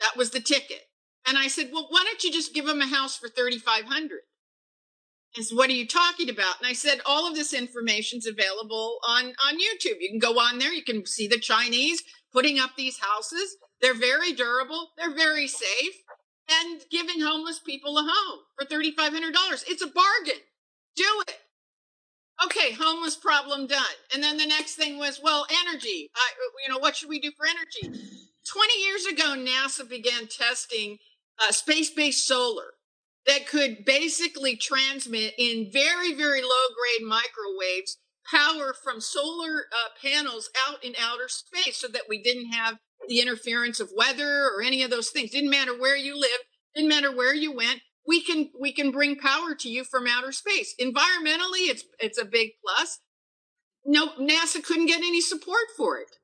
[0.00, 0.82] That was the ticket.
[1.26, 4.20] And I said, well, why don't you just give them a house for 3,500?
[5.36, 6.58] Said, what are you talking about?
[6.58, 10.00] And I said, all of this information's available on, on YouTube.
[10.00, 10.72] You can go on there.
[10.72, 12.02] You can see the Chinese
[12.32, 13.56] putting up these houses.
[13.80, 14.88] They're very durable.
[14.96, 16.02] They're very safe
[16.50, 19.64] and giving homeless people a home for $3,500.
[19.68, 20.42] It's a bargain.
[20.96, 21.36] Do it.
[22.44, 23.84] Okay, homeless problem done.
[24.12, 26.10] And then the next thing was, well, energy.
[26.16, 26.30] I,
[26.66, 28.02] you know, what should we do for energy?
[28.48, 30.98] 20 years ago, NASA began testing
[31.38, 32.72] uh, space based solar
[33.30, 40.50] that could basically transmit in very, very low grade microwaves power from solar uh, panels
[40.68, 44.82] out in outer space so that we didn't have the interference of weather or any
[44.82, 45.30] of those things.
[45.30, 47.82] Didn't matter where you lived, didn't matter where you went.
[48.04, 50.74] We can we can bring power to you from outer space.
[50.80, 52.98] Environmentally, it's it's a big plus.
[53.84, 56.16] No, NASA couldn't get any support for it.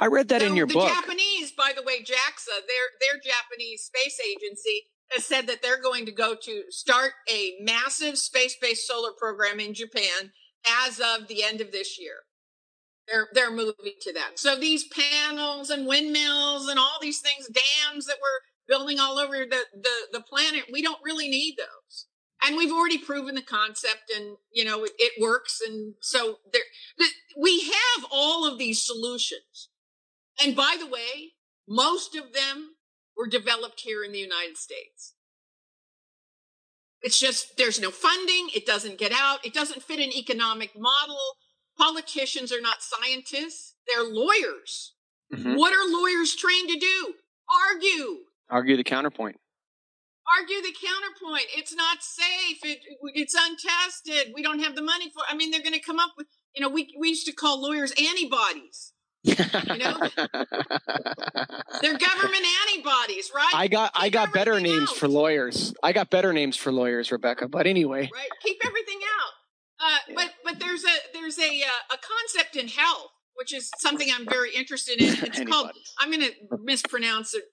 [0.00, 0.88] I read that so in your the book.
[0.88, 5.82] The Japanese, by the way, JAXA, their their Japanese space agency has said that they're
[5.82, 10.32] going to go to start a massive space-based solar program in Japan
[10.86, 12.16] as of the end of this year.
[13.08, 14.38] They're they're moving to that.
[14.38, 19.38] So these panels and windmills and all these things, dams that we're building all over
[19.38, 22.06] the, the, the planet, we don't really need those.
[22.46, 25.60] And we've already proven the concept and, you know, it, it works.
[25.66, 26.62] And so there,
[26.96, 27.06] the,
[27.36, 29.70] we have all of these solutions.
[30.42, 31.32] And by the way,
[31.68, 32.76] most of them
[33.20, 35.14] were developed here in the United States.
[37.02, 41.20] It's just there's no funding, it doesn't get out, it doesn't fit an economic model.
[41.78, 44.94] Politicians are not scientists, they're lawyers.
[45.34, 45.54] Mm-hmm.
[45.56, 47.14] What are lawyers trained to do?
[47.68, 48.16] Argue.
[48.48, 49.36] Argue the counterpoint.
[50.38, 51.46] Argue the counterpoint.
[51.56, 52.58] It's not safe.
[52.62, 52.78] It,
[53.14, 54.32] it's untested.
[54.34, 55.22] We don't have the money for.
[55.28, 56.26] I mean, they're going to come up with.
[56.54, 58.92] You know, we we used to call lawyers antibodies
[59.22, 59.98] you know?
[61.82, 63.52] They're government antibodies right?
[63.54, 64.96] I got Keep i got better names out.
[64.96, 65.74] for lawyers.
[65.82, 68.10] I got better names for lawyers rebecca but anyway.
[68.12, 68.28] Right?
[68.42, 69.32] Keep everything out.
[69.82, 70.14] Uh, yeah.
[70.16, 74.26] but but there's a there's a uh, a concept in health which is something i'm
[74.28, 75.14] very interested in.
[75.24, 77.44] It's called i'm going to mispronounce it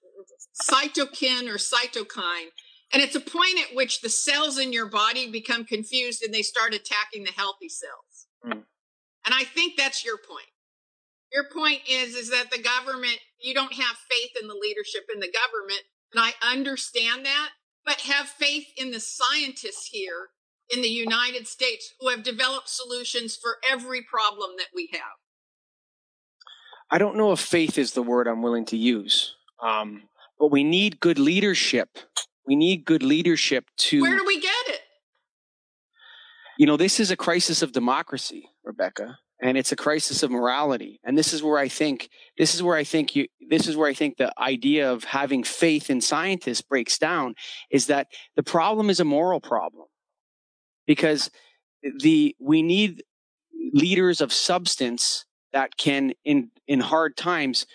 [0.68, 2.48] cytokine or cytokine.
[2.90, 6.40] And it's a point at which the cells in your body become confused and they
[6.40, 8.26] start attacking the healthy cells.
[8.46, 8.62] Mm.
[9.26, 10.46] and i think that's your point
[11.32, 15.20] your point is is that the government you don't have faith in the leadership in
[15.20, 17.50] the government and i understand that
[17.84, 20.28] but have faith in the scientists here
[20.70, 25.16] in the united states who have developed solutions for every problem that we have.
[26.90, 30.02] I don't know if faith is the word i'm willing to use um,
[30.38, 31.98] but we need good leadership.
[32.46, 34.80] We need good leadership to where do we get it?
[36.58, 41.00] You know this is a crisis of democracy rebecca and it's a crisis of morality.
[41.04, 43.88] And this is where i think this is where i think you this is where
[43.88, 47.34] i think the idea of having faith in scientists breaks down
[47.70, 49.86] is that the problem is a moral problem.
[50.86, 51.30] Because
[52.00, 53.04] the we need
[53.72, 57.66] leaders of substance that can in in hard times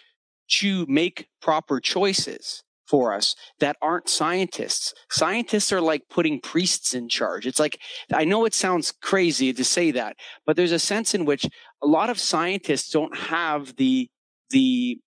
[0.59, 4.93] to make proper choices for us that aren't scientists.
[5.09, 7.47] Scientists are like putting priests in charge.
[7.47, 7.79] It's like,
[8.11, 10.15] I know it sounds crazy to say that,
[10.45, 11.45] but there's a sense in which
[11.81, 14.09] a lot of scientists don't have the,
[14.49, 14.99] the,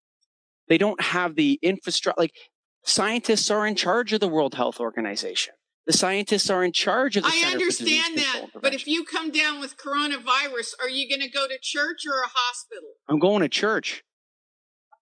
[0.68, 2.20] they don't have the infrastructure.
[2.20, 2.32] Like
[2.84, 5.54] scientists are in charge of the World Health Organization.
[5.86, 9.30] The scientists are in charge of the I Center understand that, but if you come
[9.30, 12.88] down with coronavirus, are you going to go to church or a hospital?
[13.08, 14.02] I'm going to church.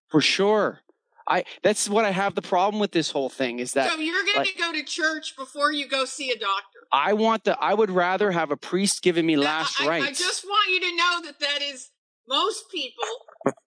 [0.09, 0.84] For sure.
[1.29, 4.25] I that's what I have the problem with this whole thing is that So you're
[4.25, 6.81] going like, to go to church before you go see a doctor.
[6.93, 10.21] I want the I would rather have a priest giving me now, last I, rites.
[10.21, 11.91] I just want you to know that that is
[12.29, 13.05] most people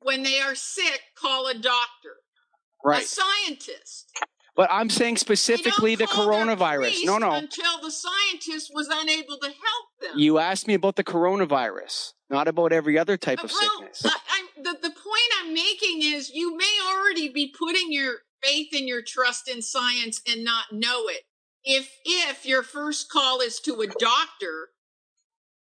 [0.01, 2.17] when they are sick call a doctor.
[2.83, 3.03] right.
[3.03, 4.11] a scientist.
[4.57, 7.05] But I'm saying specifically the coronavirus.
[7.05, 7.31] No, no.
[7.31, 10.19] Until the scientist was unable to help them.
[10.19, 14.01] You asked me about the coronavirus, not about every other type of well, sickness.
[14.03, 18.87] I, the, the point I'm making is you may already be putting your faith and
[18.87, 21.21] your trust in science and not know it.
[21.63, 24.69] If if your first call is to a doctor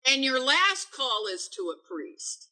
[0.05, 2.49] and your last call is to a priest.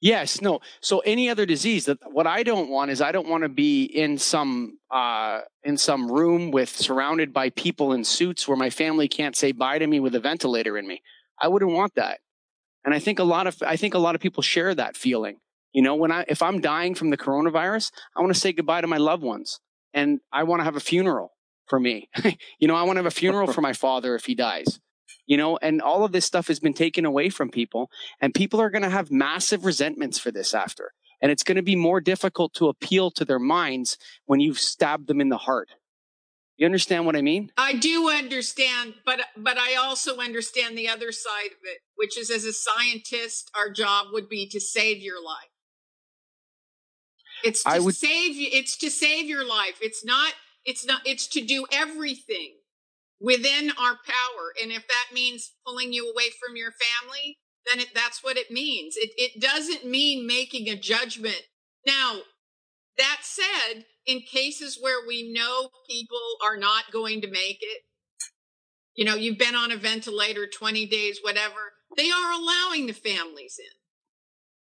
[0.00, 0.60] Yes, no.
[0.80, 3.84] So any other disease that what I don't want is I don't want to be
[3.84, 9.08] in some uh, in some room with surrounded by people in suits where my family
[9.08, 11.02] can't say bye to me with a ventilator in me.
[11.40, 12.20] I wouldn't want that.
[12.82, 15.36] And I think a lot of I think a lot of people share that feeling.
[15.74, 18.80] You know, when I if I'm dying from the coronavirus, I want to say goodbye
[18.80, 19.60] to my loved ones
[19.92, 21.32] and I want to have a funeral
[21.66, 22.08] for me.
[22.58, 24.80] you know, I want to have a funeral for my father if he dies
[25.30, 28.60] you know and all of this stuff has been taken away from people and people
[28.60, 32.00] are going to have massive resentments for this after and it's going to be more
[32.00, 35.68] difficult to appeal to their minds when you've stabbed them in the heart.
[36.56, 37.52] You understand what i mean?
[37.56, 42.30] I do understand but but i also understand the other side of it which is
[42.30, 45.54] as a scientist our job would be to save your life.
[47.44, 49.78] It's to would, save you it's to save your life.
[49.80, 50.34] It's not
[50.66, 52.56] it's not it's to do everything
[53.20, 54.52] within our power.
[54.62, 58.50] And if that means pulling you away from your family, then it, that's what it
[58.50, 58.96] means.
[58.96, 61.42] It, it doesn't mean making a judgment.
[61.86, 62.20] Now,
[62.96, 67.82] that said, in cases where we know people are not going to make it,
[68.94, 73.58] you know, you've been on a ventilator 20 days, whatever, they are allowing the families
[73.58, 73.76] in.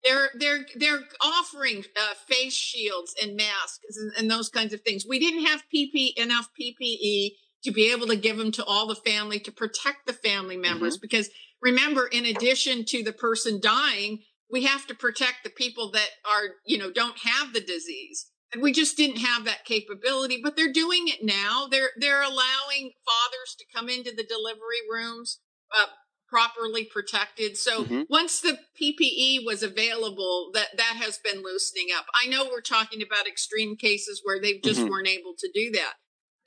[0.04, 5.06] They're they're they're offering uh, face shields and masks and, and, those kinds of things.
[5.08, 7.30] We didn't have PP enough PPE
[7.64, 10.96] to be able to give them to all the family to protect the family members.
[10.96, 11.02] Mm-hmm.
[11.02, 11.30] Because
[11.62, 16.50] remember, in addition to the person dying, we have to protect the people that are,
[16.66, 18.30] you know, don't have the disease.
[18.52, 21.66] And we just didn't have that capability, but they're doing it now.
[21.68, 25.40] They're they're allowing fathers to come into the delivery rooms
[25.76, 25.86] uh,
[26.28, 27.56] properly protected.
[27.56, 28.02] So mm-hmm.
[28.08, 32.06] once the PPE was available, that that has been loosening up.
[32.14, 34.90] I know we're talking about extreme cases where they just mm-hmm.
[34.90, 35.94] weren't able to do that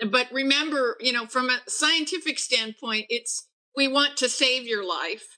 [0.09, 5.37] but remember, you know, from a scientific standpoint, it's we want to save your life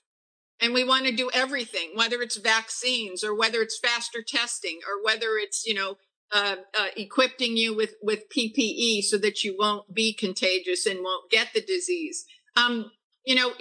[0.60, 5.02] and we want to do everything, whether it's vaccines or whether it's faster testing or
[5.04, 5.96] whether it's, you know,
[6.32, 11.30] uh, uh, equipping you with, with PPE so that you won't be contagious and won't
[11.30, 12.24] get the disease.
[12.56, 12.90] Um,
[13.24, 13.52] you know,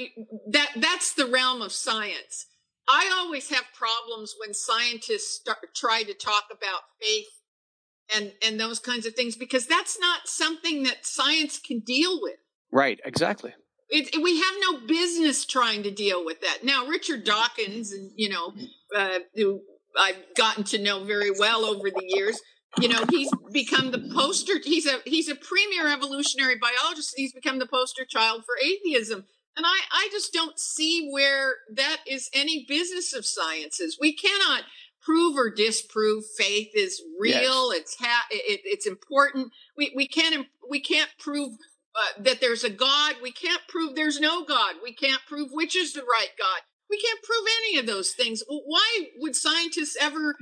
[0.52, 2.47] that, that's the realm of science.
[2.88, 7.28] I always have problems when scientists start, try to talk about faith
[8.16, 12.38] and and those kinds of things because that's not something that science can deal with.
[12.72, 13.53] Right exactly.
[13.91, 16.60] It, it, we have no business trying to deal with that.
[16.64, 18.53] Now richard dawkins and you know
[18.95, 19.62] uh, who
[19.97, 22.39] i've gotten to know very well over the years
[22.80, 27.57] you know he's become the poster he's a he's a premier evolutionary biologist he's become
[27.57, 29.26] the poster child for atheism.
[29.57, 33.97] And I, I just don't see where that is any business of sciences.
[33.99, 34.64] We cannot
[35.10, 37.72] prove or disprove faith is real.
[37.74, 37.82] Yes.
[37.82, 39.51] It's ha- it, it's important.
[39.76, 41.53] We we can't we can't prove
[41.95, 43.16] uh, that there's a God.
[43.22, 44.76] We can't prove there's no God.
[44.84, 46.62] We can't prove which is the right God.
[46.91, 48.43] We can't prove any of those things.
[48.47, 50.36] Why would scientists ever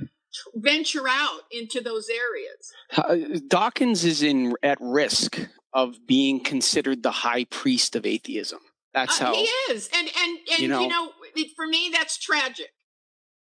[0.54, 2.72] venture out into those areas?
[2.94, 5.38] Uh, Dawkins is in at risk
[5.72, 8.60] of being considered the high priest of atheism.
[8.92, 11.10] That's uh, how he is, and and and you know, you know,
[11.56, 12.68] for me, that's tragic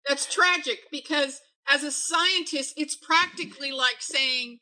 [0.07, 4.59] that's tragic because as a scientist, it's practically like saying,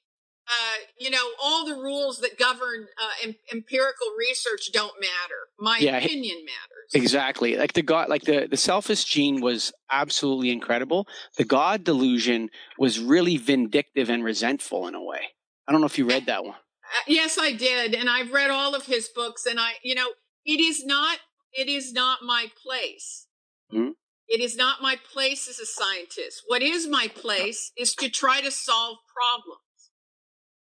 [0.48, 5.48] uh, you know, all the rules that govern uh, em- empirical research don't matter.
[5.58, 6.94] My yeah, opinion matters.
[6.94, 7.56] Exactly.
[7.56, 11.06] Like the God, like the, the selfish gene was absolutely incredible.
[11.36, 15.20] The God delusion was really vindictive and resentful in a way.
[15.66, 16.54] I don't know if you read that one.
[16.88, 17.94] Uh, yes, I did.
[17.94, 20.08] And I've read all of his books and I, you know,
[20.46, 21.18] it is not,
[21.52, 23.26] it is not my place.
[23.70, 23.90] Mm-hmm.
[24.28, 26.42] It is not my place as a scientist.
[26.46, 29.90] What is my place is to try to solve problems,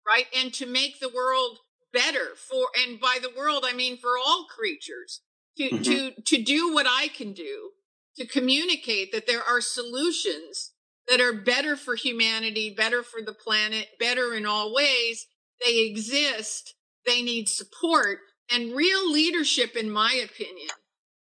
[0.07, 0.27] right?
[0.37, 1.59] And to make the world
[1.93, 5.21] better for, and by the world, I mean for all creatures,
[5.57, 5.83] to, mm-hmm.
[5.83, 7.71] to, to do what I can do
[8.17, 10.73] to communicate that there are solutions
[11.09, 15.27] that are better for humanity, better for the planet, better in all ways.
[15.65, 16.75] They exist.
[17.07, 18.19] They need support
[18.51, 20.71] and real leadership, in my opinion,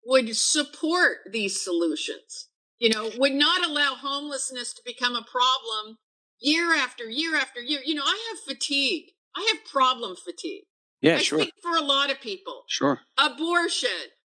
[0.10, 2.49] would support these solutions,
[2.80, 5.97] you know, would not allow homelessness to become a problem
[6.39, 7.82] year after year after year.
[7.86, 9.12] You know, I have fatigue.
[9.36, 10.64] I have problem fatigue.
[11.01, 11.45] Yeah, I sure.
[11.62, 12.64] For a lot of people.
[12.68, 12.99] Sure.
[13.18, 13.89] Abortion,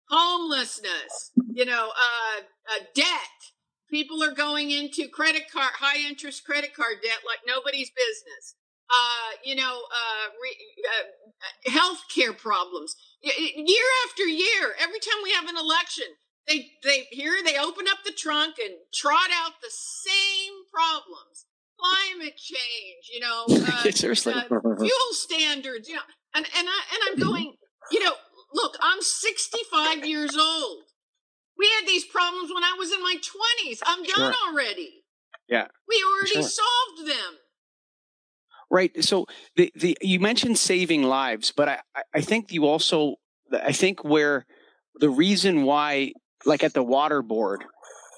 [0.09, 3.51] homelessness, you know, uh, uh, debt,
[3.89, 8.55] People are going into credit card, high interest credit card debt like nobody's business.
[8.89, 10.57] Uh, you know, uh, re,
[10.91, 12.95] uh, health care problems.
[13.21, 16.05] Year after year, every time we have an election,
[16.47, 21.45] they they here they open up the trunk and trot out the same problems.
[21.77, 26.01] Climate change you know uh, seriously uh, fuel standards you know
[26.33, 27.53] and and i and i'm going
[27.91, 28.13] you know
[28.53, 30.83] look i'm 65 years old.
[31.57, 34.33] We had these problems when i was in my 20s i'm done sure.
[34.47, 35.03] already.
[35.47, 35.67] Yeah.
[35.87, 36.43] We already sure.
[36.43, 37.37] solved them
[38.75, 41.79] right so the the you mentioned saving lives but i
[42.13, 43.15] i think you also
[43.63, 44.45] i think where
[44.99, 46.11] the reason why
[46.45, 47.63] like at the water board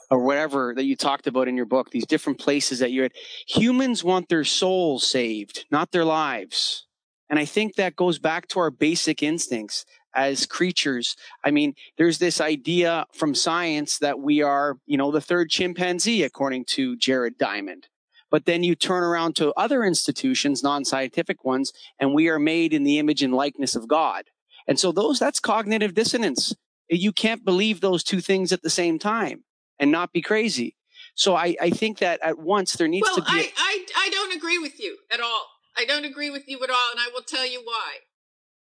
[0.10, 3.16] or whatever that you talked about in your book, these different places that you're at.
[3.48, 6.86] Humans want their souls saved, not their lives.
[7.30, 9.86] And I think that goes back to our basic instincts
[10.16, 11.16] as creatures.
[11.44, 16.24] I mean, there's this idea from science that we are, you know, the third chimpanzee,
[16.24, 17.88] according to Jared Diamond.
[18.30, 22.84] But then you turn around to other institutions, non-scientific ones, and we are made in
[22.84, 24.26] the image and likeness of God.
[24.68, 26.54] And so those, that's cognitive dissonance
[26.90, 29.44] you can't believe those two things at the same time
[29.80, 30.76] and not be crazy.
[31.16, 33.38] So I, I think that at once there needs well, to be.
[33.38, 35.48] Well, I, I don't agree with you at all.
[35.78, 37.98] I don't agree with you at all, and I will tell you why.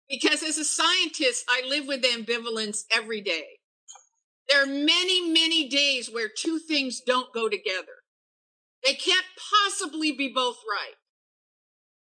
[0.09, 3.45] Because as a scientist, I live with ambivalence every day.
[4.49, 8.02] There are many, many days where two things don't go together.
[8.83, 10.95] They can't possibly be both right.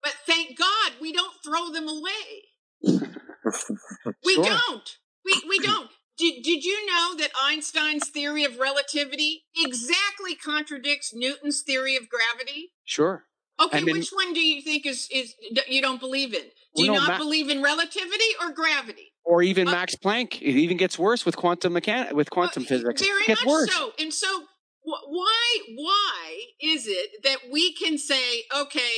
[0.02, 2.50] But thank God we don't throw them away.
[4.24, 4.96] we don't.
[5.24, 5.90] We, we don't.
[6.18, 12.72] Did, did you know that Einstein's theory of relativity exactly contradicts Newton's theory of gravity?
[12.84, 13.24] Sure.
[13.60, 15.34] Okay, then, which one do you think is is
[15.68, 16.42] you don't believe in?
[16.74, 19.12] Do you not Ma- believe in relativity or gravity?
[19.24, 20.40] Or even uh, Max Planck?
[20.40, 23.02] It even gets worse with quantum mechanics, with quantum physics.
[23.02, 23.72] Very it gets much worse.
[23.72, 23.92] so.
[23.98, 24.44] And so,
[24.84, 28.92] why why is it that we can say, okay,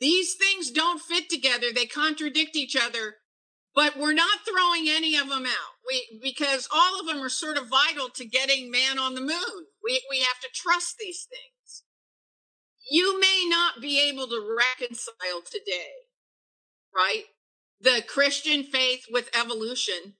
[0.00, 3.16] these things don't fit together; they contradict each other,
[3.74, 7.56] but we're not throwing any of them out we because all of them are sort
[7.56, 9.66] of vital to getting man on the moon.
[9.82, 11.82] We we have to trust these things.
[12.90, 16.08] You may not be able to reconcile today,
[16.94, 17.24] right?
[17.80, 20.14] The Christian faith with evolution.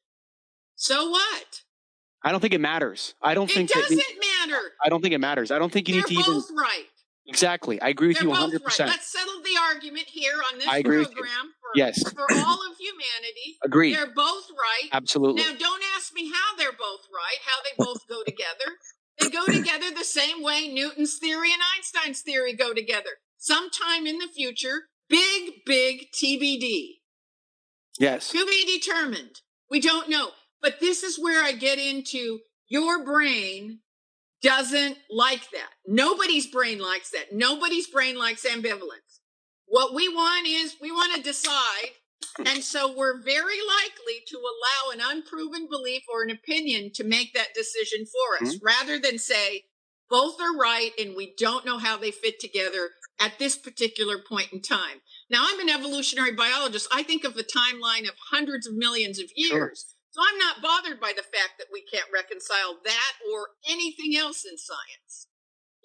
[0.76, 1.62] So what?
[2.24, 3.14] I don't think it matters.
[3.22, 4.62] I don't think it think doesn't that, matter.
[4.84, 5.50] I don't think it matters.
[5.50, 6.24] I don't think you need to even.
[6.24, 6.84] They're need to both even right.
[7.28, 7.80] Exactly.
[7.80, 8.64] I agree with They're you 100%.
[8.64, 8.88] Right.
[8.88, 12.02] Let's settle the argument here on this I agree program for, yes.
[12.02, 13.58] for all of humanity.
[13.62, 13.94] Agreed.
[13.94, 14.88] They're both right.
[14.92, 15.42] Absolutely.
[15.42, 18.78] Now, don't ask me how they're both right, how they both go together.
[19.20, 23.10] They go together the same way Newton's theory and Einstein's theory go together.
[23.36, 26.98] Sometime in the future, big, big TBD.
[27.98, 28.30] Yes.
[28.30, 29.42] To be determined.
[29.70, 30.30] We don't know.
[30.60, 33.80] But this is where I get into your brain
[34.42, 35.70] doesn't like that.
[35.86, 37.32] Nobody's brain likes that.
[37.32, 39.20] Nobody's brain likes ambivalence.
[39.66, 41.90] What we want is we want to decide.
[42.38, 47.34] And so we're very likely to allow an unproven belief or an opinion to make
[47.34, 48.64] that decision for us mm-hmm.
[48.64, 49.64] rather than say
[50.08, 52.90] both are right and we don't know how they fit together
[53.20, 55.00] at this particular point in time.
[55.30, 56.88] Now, I'm an evolutionary biologist.
[56.92, 59.50] I think of the timeline of hundreds of millions of years.
[59.50, 59.97] Sure.
[60.18, 64.44] So I'm not bothered by the fact that we can't reconcile that or anything else
[64.44, 65.28] in science.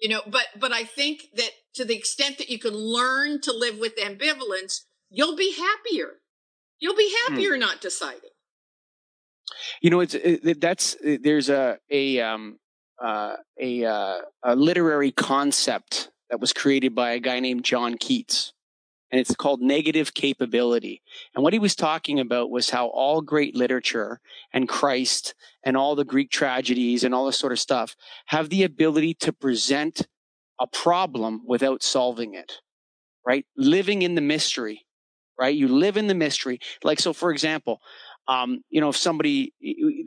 [0.00, 3.52] You know, but but I think that to the extent that you can learn to
[3.52, 6.14] live with ambivalence, you'll be happier.
[6.80, 7.34] You'll be hmm.
[7.34, 7.60] happier hmm.
[7.60, 8.30] not deciding.
[9.80, 12.58] You know, it's it, that's there's a a um
[13.00, 18.52] uh, a uh, a literary concept that was created by a guy named John Keats
[19.14, 21.00] and it's called Negative Capability.
[21.36, 24.18] And what he was talking about was how all great literature
[24.52, 27.94] and Christ and all the Greek tragedies and all this sort of stuff
[28.26, 30.08] have the ability to present
[30.60, 32.54] a problem without solving it,
[33.24, 33.46] right?
[33.56, 34.84] Living in the mystery,
[35.38, 35.54] right?
[35.54, 36.58] You live in the mystery.
[36.82, 37.80] Like, so for example,
[38.26, 39.54] um, you know, if somebody,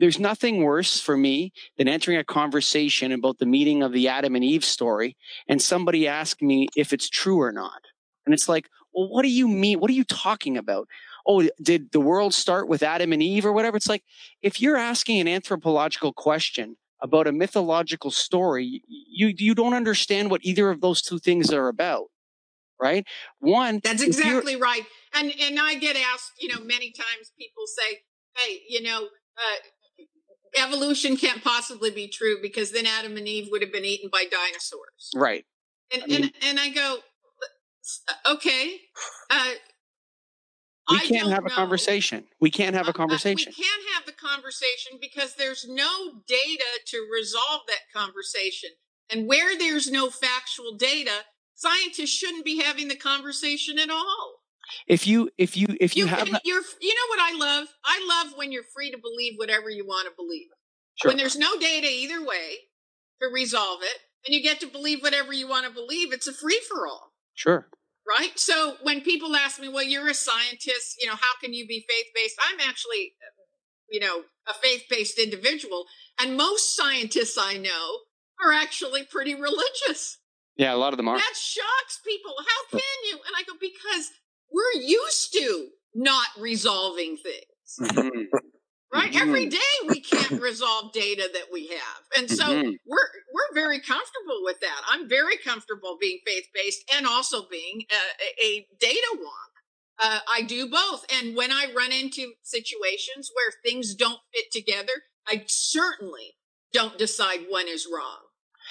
[0.00, 4.34] there's nothing worse for me than entering a conversation about the meeting of the Adam
[4.34, 5.16] and Eve story
[5.48, 7.80] and somebody asks me if it's true or not.
[8.26, 8.68] And it's like,
[8.98, 9.78] well, what do you mean?
[9.78, 10.88] What are you talking about?
[11.24, 13.76] Oh, did the world start with Adam and Eve or whatever?
[13.76, 14.02] It's like
[14.42, 20.40] if you're asking an anthropological question about a mythological story, you you don't understand what
[20.42, 22.06] either of those two things are about,
[22.80, 23.06] right?
[23.38, 24.84] One, that's exactly right.
[25.14, 28.00] And and I get asked, you know, many times people say,
[28.36, 29.04] "Hey, you know,
[29.36, 34.10] uh, evolution can't possibly be true because then Adam and Eve would have been eaten
[34.12, 35.44] by dinosaurs." Right.
[35.92, 36.98] And I mean, and and I go,
[38.30, 38.76] okay.
[39.30, 39.50] Uh,
[40.90, 42.24] we can't have a conversation.
[42.40, 43.52] We can't have a conversation.
[43.52, 48.70] Uh, we can't have the conversation because there's no data to resolve that conversation.
[49.10, 51.24] And where there's no factual data,
[51.54, 54.40] scientists shouldn't be having the conversation at all.
[54.86, 57.68] If you if you if you, you have can, you're you know what I love?
[57.84, 60.48] I love when you're free to believe whatever you want to believe.
[60.96, 61.10] Sure.
[61.10, 62.56] When there's no data either way
[63.22, 66.34] to resolve it, and you get to believe whatever you want to believe, it's a
[66.34, 67.12] free for all.
[67.34, 67.68] Sure.
[68.08, 68.38] Right?
[68.38, 71.84] So when people ask me, "Well, you're a scientist, you know, how can you be
[71.88, 73.12] faith-based?" I'm actually
[73.90, 75.86] you know, a faith-based individual,
[76.20, 77.98] and most scientists I know
[78.44, 80.18] are actually pretty religious.
[80.56, 81.16] Yeah, a lot of them are.
[81.16, 82.34] That shocks people.
[82.38, 83.14] How can you?
[83.14, 84.10] And I go, because
[84.52, 87.92] we're used to not resolving things.
[87.92, 88.37] Mm-hmm.
[88.92, 89.12] Right?
[89.12, 89.28] Mm-hmm.
[89.28, 92.02] Every day we can't resolve data that we have.
[92.16, 92.70] And so mm-hmm.
[92.86, 94.80] we're we're very comfortable with that.
[94.88, 99.48] I'm very comfortable being faith-based and also being a, a data wonk.
[100.00, 101.04] Uh, I do both.
[101.12, 104.92] And when I run into situations where things don't fit together,
[105.26, 106.36] I certainly
[106.72, 108.20] don't decide one is wrong.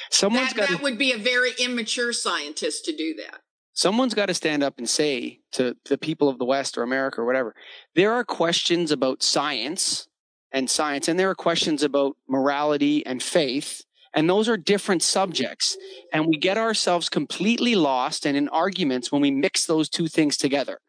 [0.09, 3.41] Someone's that, got that would be a very immature scientist to do that.
[3.77, 7.21] Someone's got to stand up and say to the people of the West or America
[7.21, 7.53] or whatever,
[7.93, 10.07] there are questions about science
[10.51, 13.83] and science, and there are questions about morality and faith.
[14.15, 15.77] And those are different subjects.
[16.11, 20.37] And we get ourselves completely lost and in arguments when we mix those two things
[20.37, 20.79] together.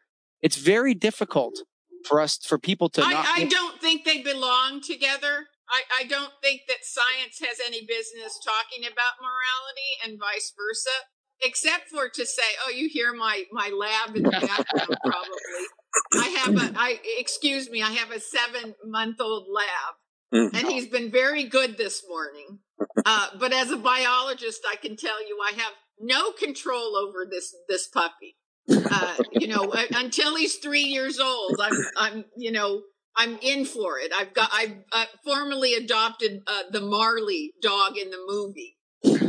[0.41, 1.59] It's very difficult
[2.07, 5.45] for us, for people to I, I don't think they belong together.
[5.69, 11.05] I, I don't think that science has any business talking about morality and vice versa,
[11.41, 15.65] except for to say, "Oh, you hear my my lab in the background." probably,
[16.13, 16.79] I have a.
[16.79, 17.81] I excuse me.
[17.81, 19.95] I have a seven month old lab,
[20.33, 20.59] mm.
[20.59, 22.59] and he's been very good this morning.
[23.05, 27.55] Uh, but as a biologist, I can tell you, I have no control over this
[27.67, 28.35] this puppy.
[28.69, 32.81] Uh, you know, until he's three years old, I'm I'm you know
[33.15, 34.11] I'm in for it.
[34.17, 38.77] I've got I've uh, formally adopted uh, the Marley dog in the movie.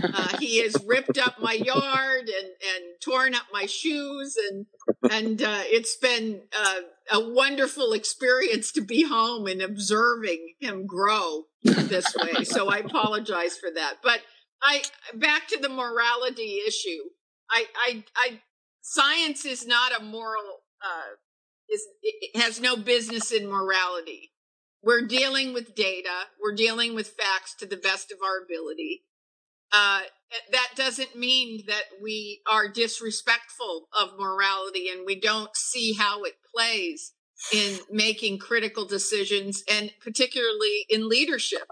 [0.02, 4.66] Uh, he has ripped up my yard and and torn up my shoes and
[5.10, 6.81] and uh, it's been uh,
[7.12, 12.44] a wonderful experience to be home and observing him grow this way.
[12.44, 13.97] So I apologize for that.
[14.02, 14.20] But
[14.62, 14.82] I
[15.14, 17.02] back to the morality issue.
[17.51, 18.40] I I, I
[18.82, 21.16] science is not a moral uh,
[21.68, 24.32] is it has no business in morality.
[24.82, 26.27] We're dealing with data.
[26.43, 29.02] We're dealing with facts to the best of our ability.
[29.72, 30.01] Uh,
[30.52, 36.34] that doesn't mean that we are disrespectful of morality and we don't see how it
[36.55, 37.12] plays
[37.52, 41.68] in making critical decisions and particularly in leadership.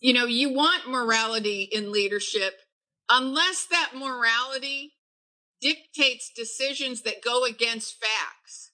[0.00, 2.60] You know, you want morality in leadership
[3.10, 4.92] unless that morality
[5.60, 8.72] dictates decisions that go against facts.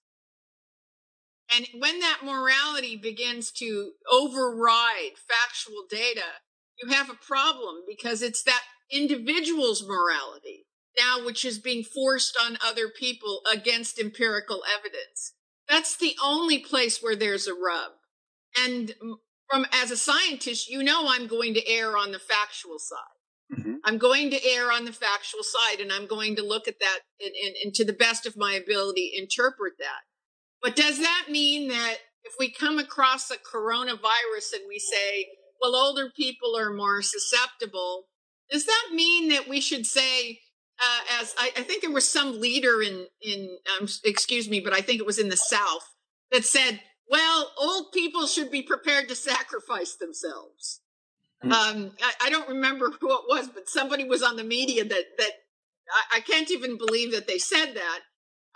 [1.55, 6.23] And when that morality begins to override factual data,
[6.83, 10.67] you have a problem because it's that individual's morality
[10.99, 15.35] now which is being forced on other people against empirical evidence.
[15.69, 17.93] That's the only place where there's a rub.
[18.65, 18.95] And
[19.49, 23.59] from as a scientist, you know I'm going to err on the factual side.
[23.59, 23.75] Mm-hmm.
[23.85, 26.99] I'm going to err on the factual side and I'm going to look at that
[27.21, 30.03] and, and, and to the best of my ability interpret that.
[30.63, 35.27] But does that mean that if we come across a coronavirus and we say,
[35.61, 38.07] well, older people are more susceptible,
[38.51, 40.41] does that mean that we should say,
[40.81, 44.73] uh, as I, I, think there was some leader in in um, excuse me, but
[44.73, 45.95] I think it was in the South
[46.33, 50.81] that said, "Well, old people should be prepared to sacrifice themselves."
[51.45, 51.53] Mm-hmm.
[51.53, 55.05] Um, I, I, don't remember who it was, but somebody was on the media that
[55.19, 55.33] that
[56.13, 58.01] I, I can't even believe that they said that.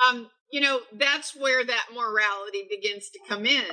[0.08, 3.64] Um, you know, that's where that morality begins to come in.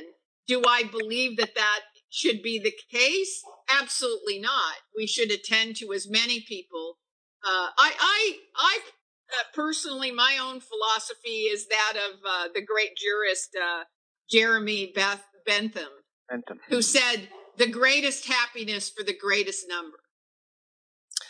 [0.46, 1.80] Do I believe that that
[2.12, 3.42] should be the case?
[3.70, 4.74] Absolutely not.
[4.94, 6.98] We should attend to as many people.
[7.42, 8.78] Uh, I, I, I
[9.30, 13.84] uh, personally, my own philosophy is that of uh, the great jurist uh,
[14.30, 15.88] Jeremy Beth Bentham,
[16.28, 19.98] Bentham, who said, "The greatest happiness for the greatest number."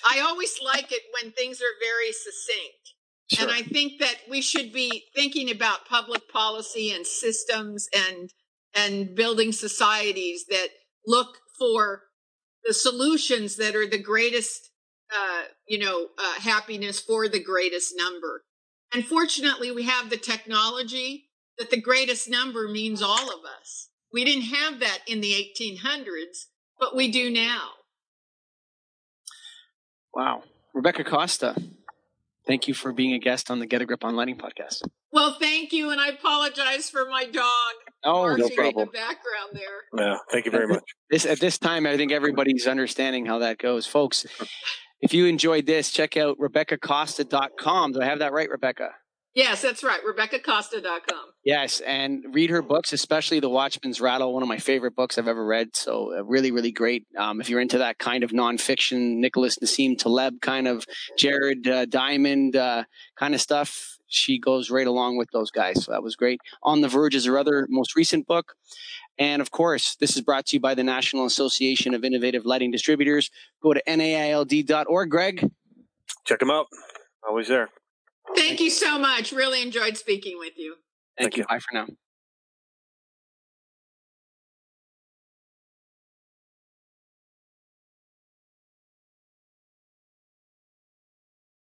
[0.04, 2.94] I always like it when things are very succinct.
[3.32, 3.48] Sure.
[3.48, 8.30] And I think that we should be thinking about public policy and systems and
[8.74, 10.68] and building societies that
[11.06, 12.02] look for
[12.64, 14.70] the solutions that are the greatest,
[15.14, 18.44] uh, you know, uh, happiness for the greatest number.
[18.94, 21.28] Unfortunately, we have the technology
[21.58, 23.88] that the greatest number means all of us.
[24.12, 26.46] We didn't have that in the 1800s,
[26.78, 27.70] but we do now.
[30.14, 30.42] Wow.
[30.74, 31.56] Rebecca Costa,
[32.46, 34.82] Thank you for being a guest on the Get a Grip on Lighting podcast.
[35.12, 37.74] Well, thank you, and I apologize for my dog.
[38.04, 38.88] Oh, no problem.
[38.88, 40.06] In the background there.
[40.06, 40.82] Yeah, thank you very much.
[41.10, 44.26] This at this time, I think everybody's understanding how that goes, folks.
[45.00, 47.92] if you enjoyed this, check out RebeccaCosta.com.
[47.92, 48.90] Do I have that right, Rebecca?
[49.34, 50.00] Yes, that's right.
[50.04, 51.24] RebeccaCosta.com.
[51.42, 55.26] Yes, and read her books, especially The Watchman's Rattle, one of my favorite books I've
[55.26, 55.74] ever read.
[55.74, 57.06] So, uh, really, really great.
[57.16, 60.84] Um, if you're into that kind of nonfiction, Nicholas Nassim Taleb kind of,
[61.16, 62.84] Jared uh, Diamond uh,
[63.16, 65.84] kind of stuff, she goes right along with those guys.
[65.84, 66.40] So, that was great.
[66.62, 68.54] On the Verge is her other most recent book.
[69.18, 72.70] And of course, this is brought to you by the National Association of Innovative Lighting
[72.70, 73.30] Distributors.
[73.62, 75.50] Go to naild.org, Greg.
[76.24, 76.66] Check them out.
[77.26, 77.68] Always there.
[78.36, 79.32] Thank you so much.
[79.32, 80.76] Really enjoyed speaking with you.
[81.18, 81.42] Thank, Thank you.
[81.42, 81.46] you.
[81.48, 81.86] Bye for now.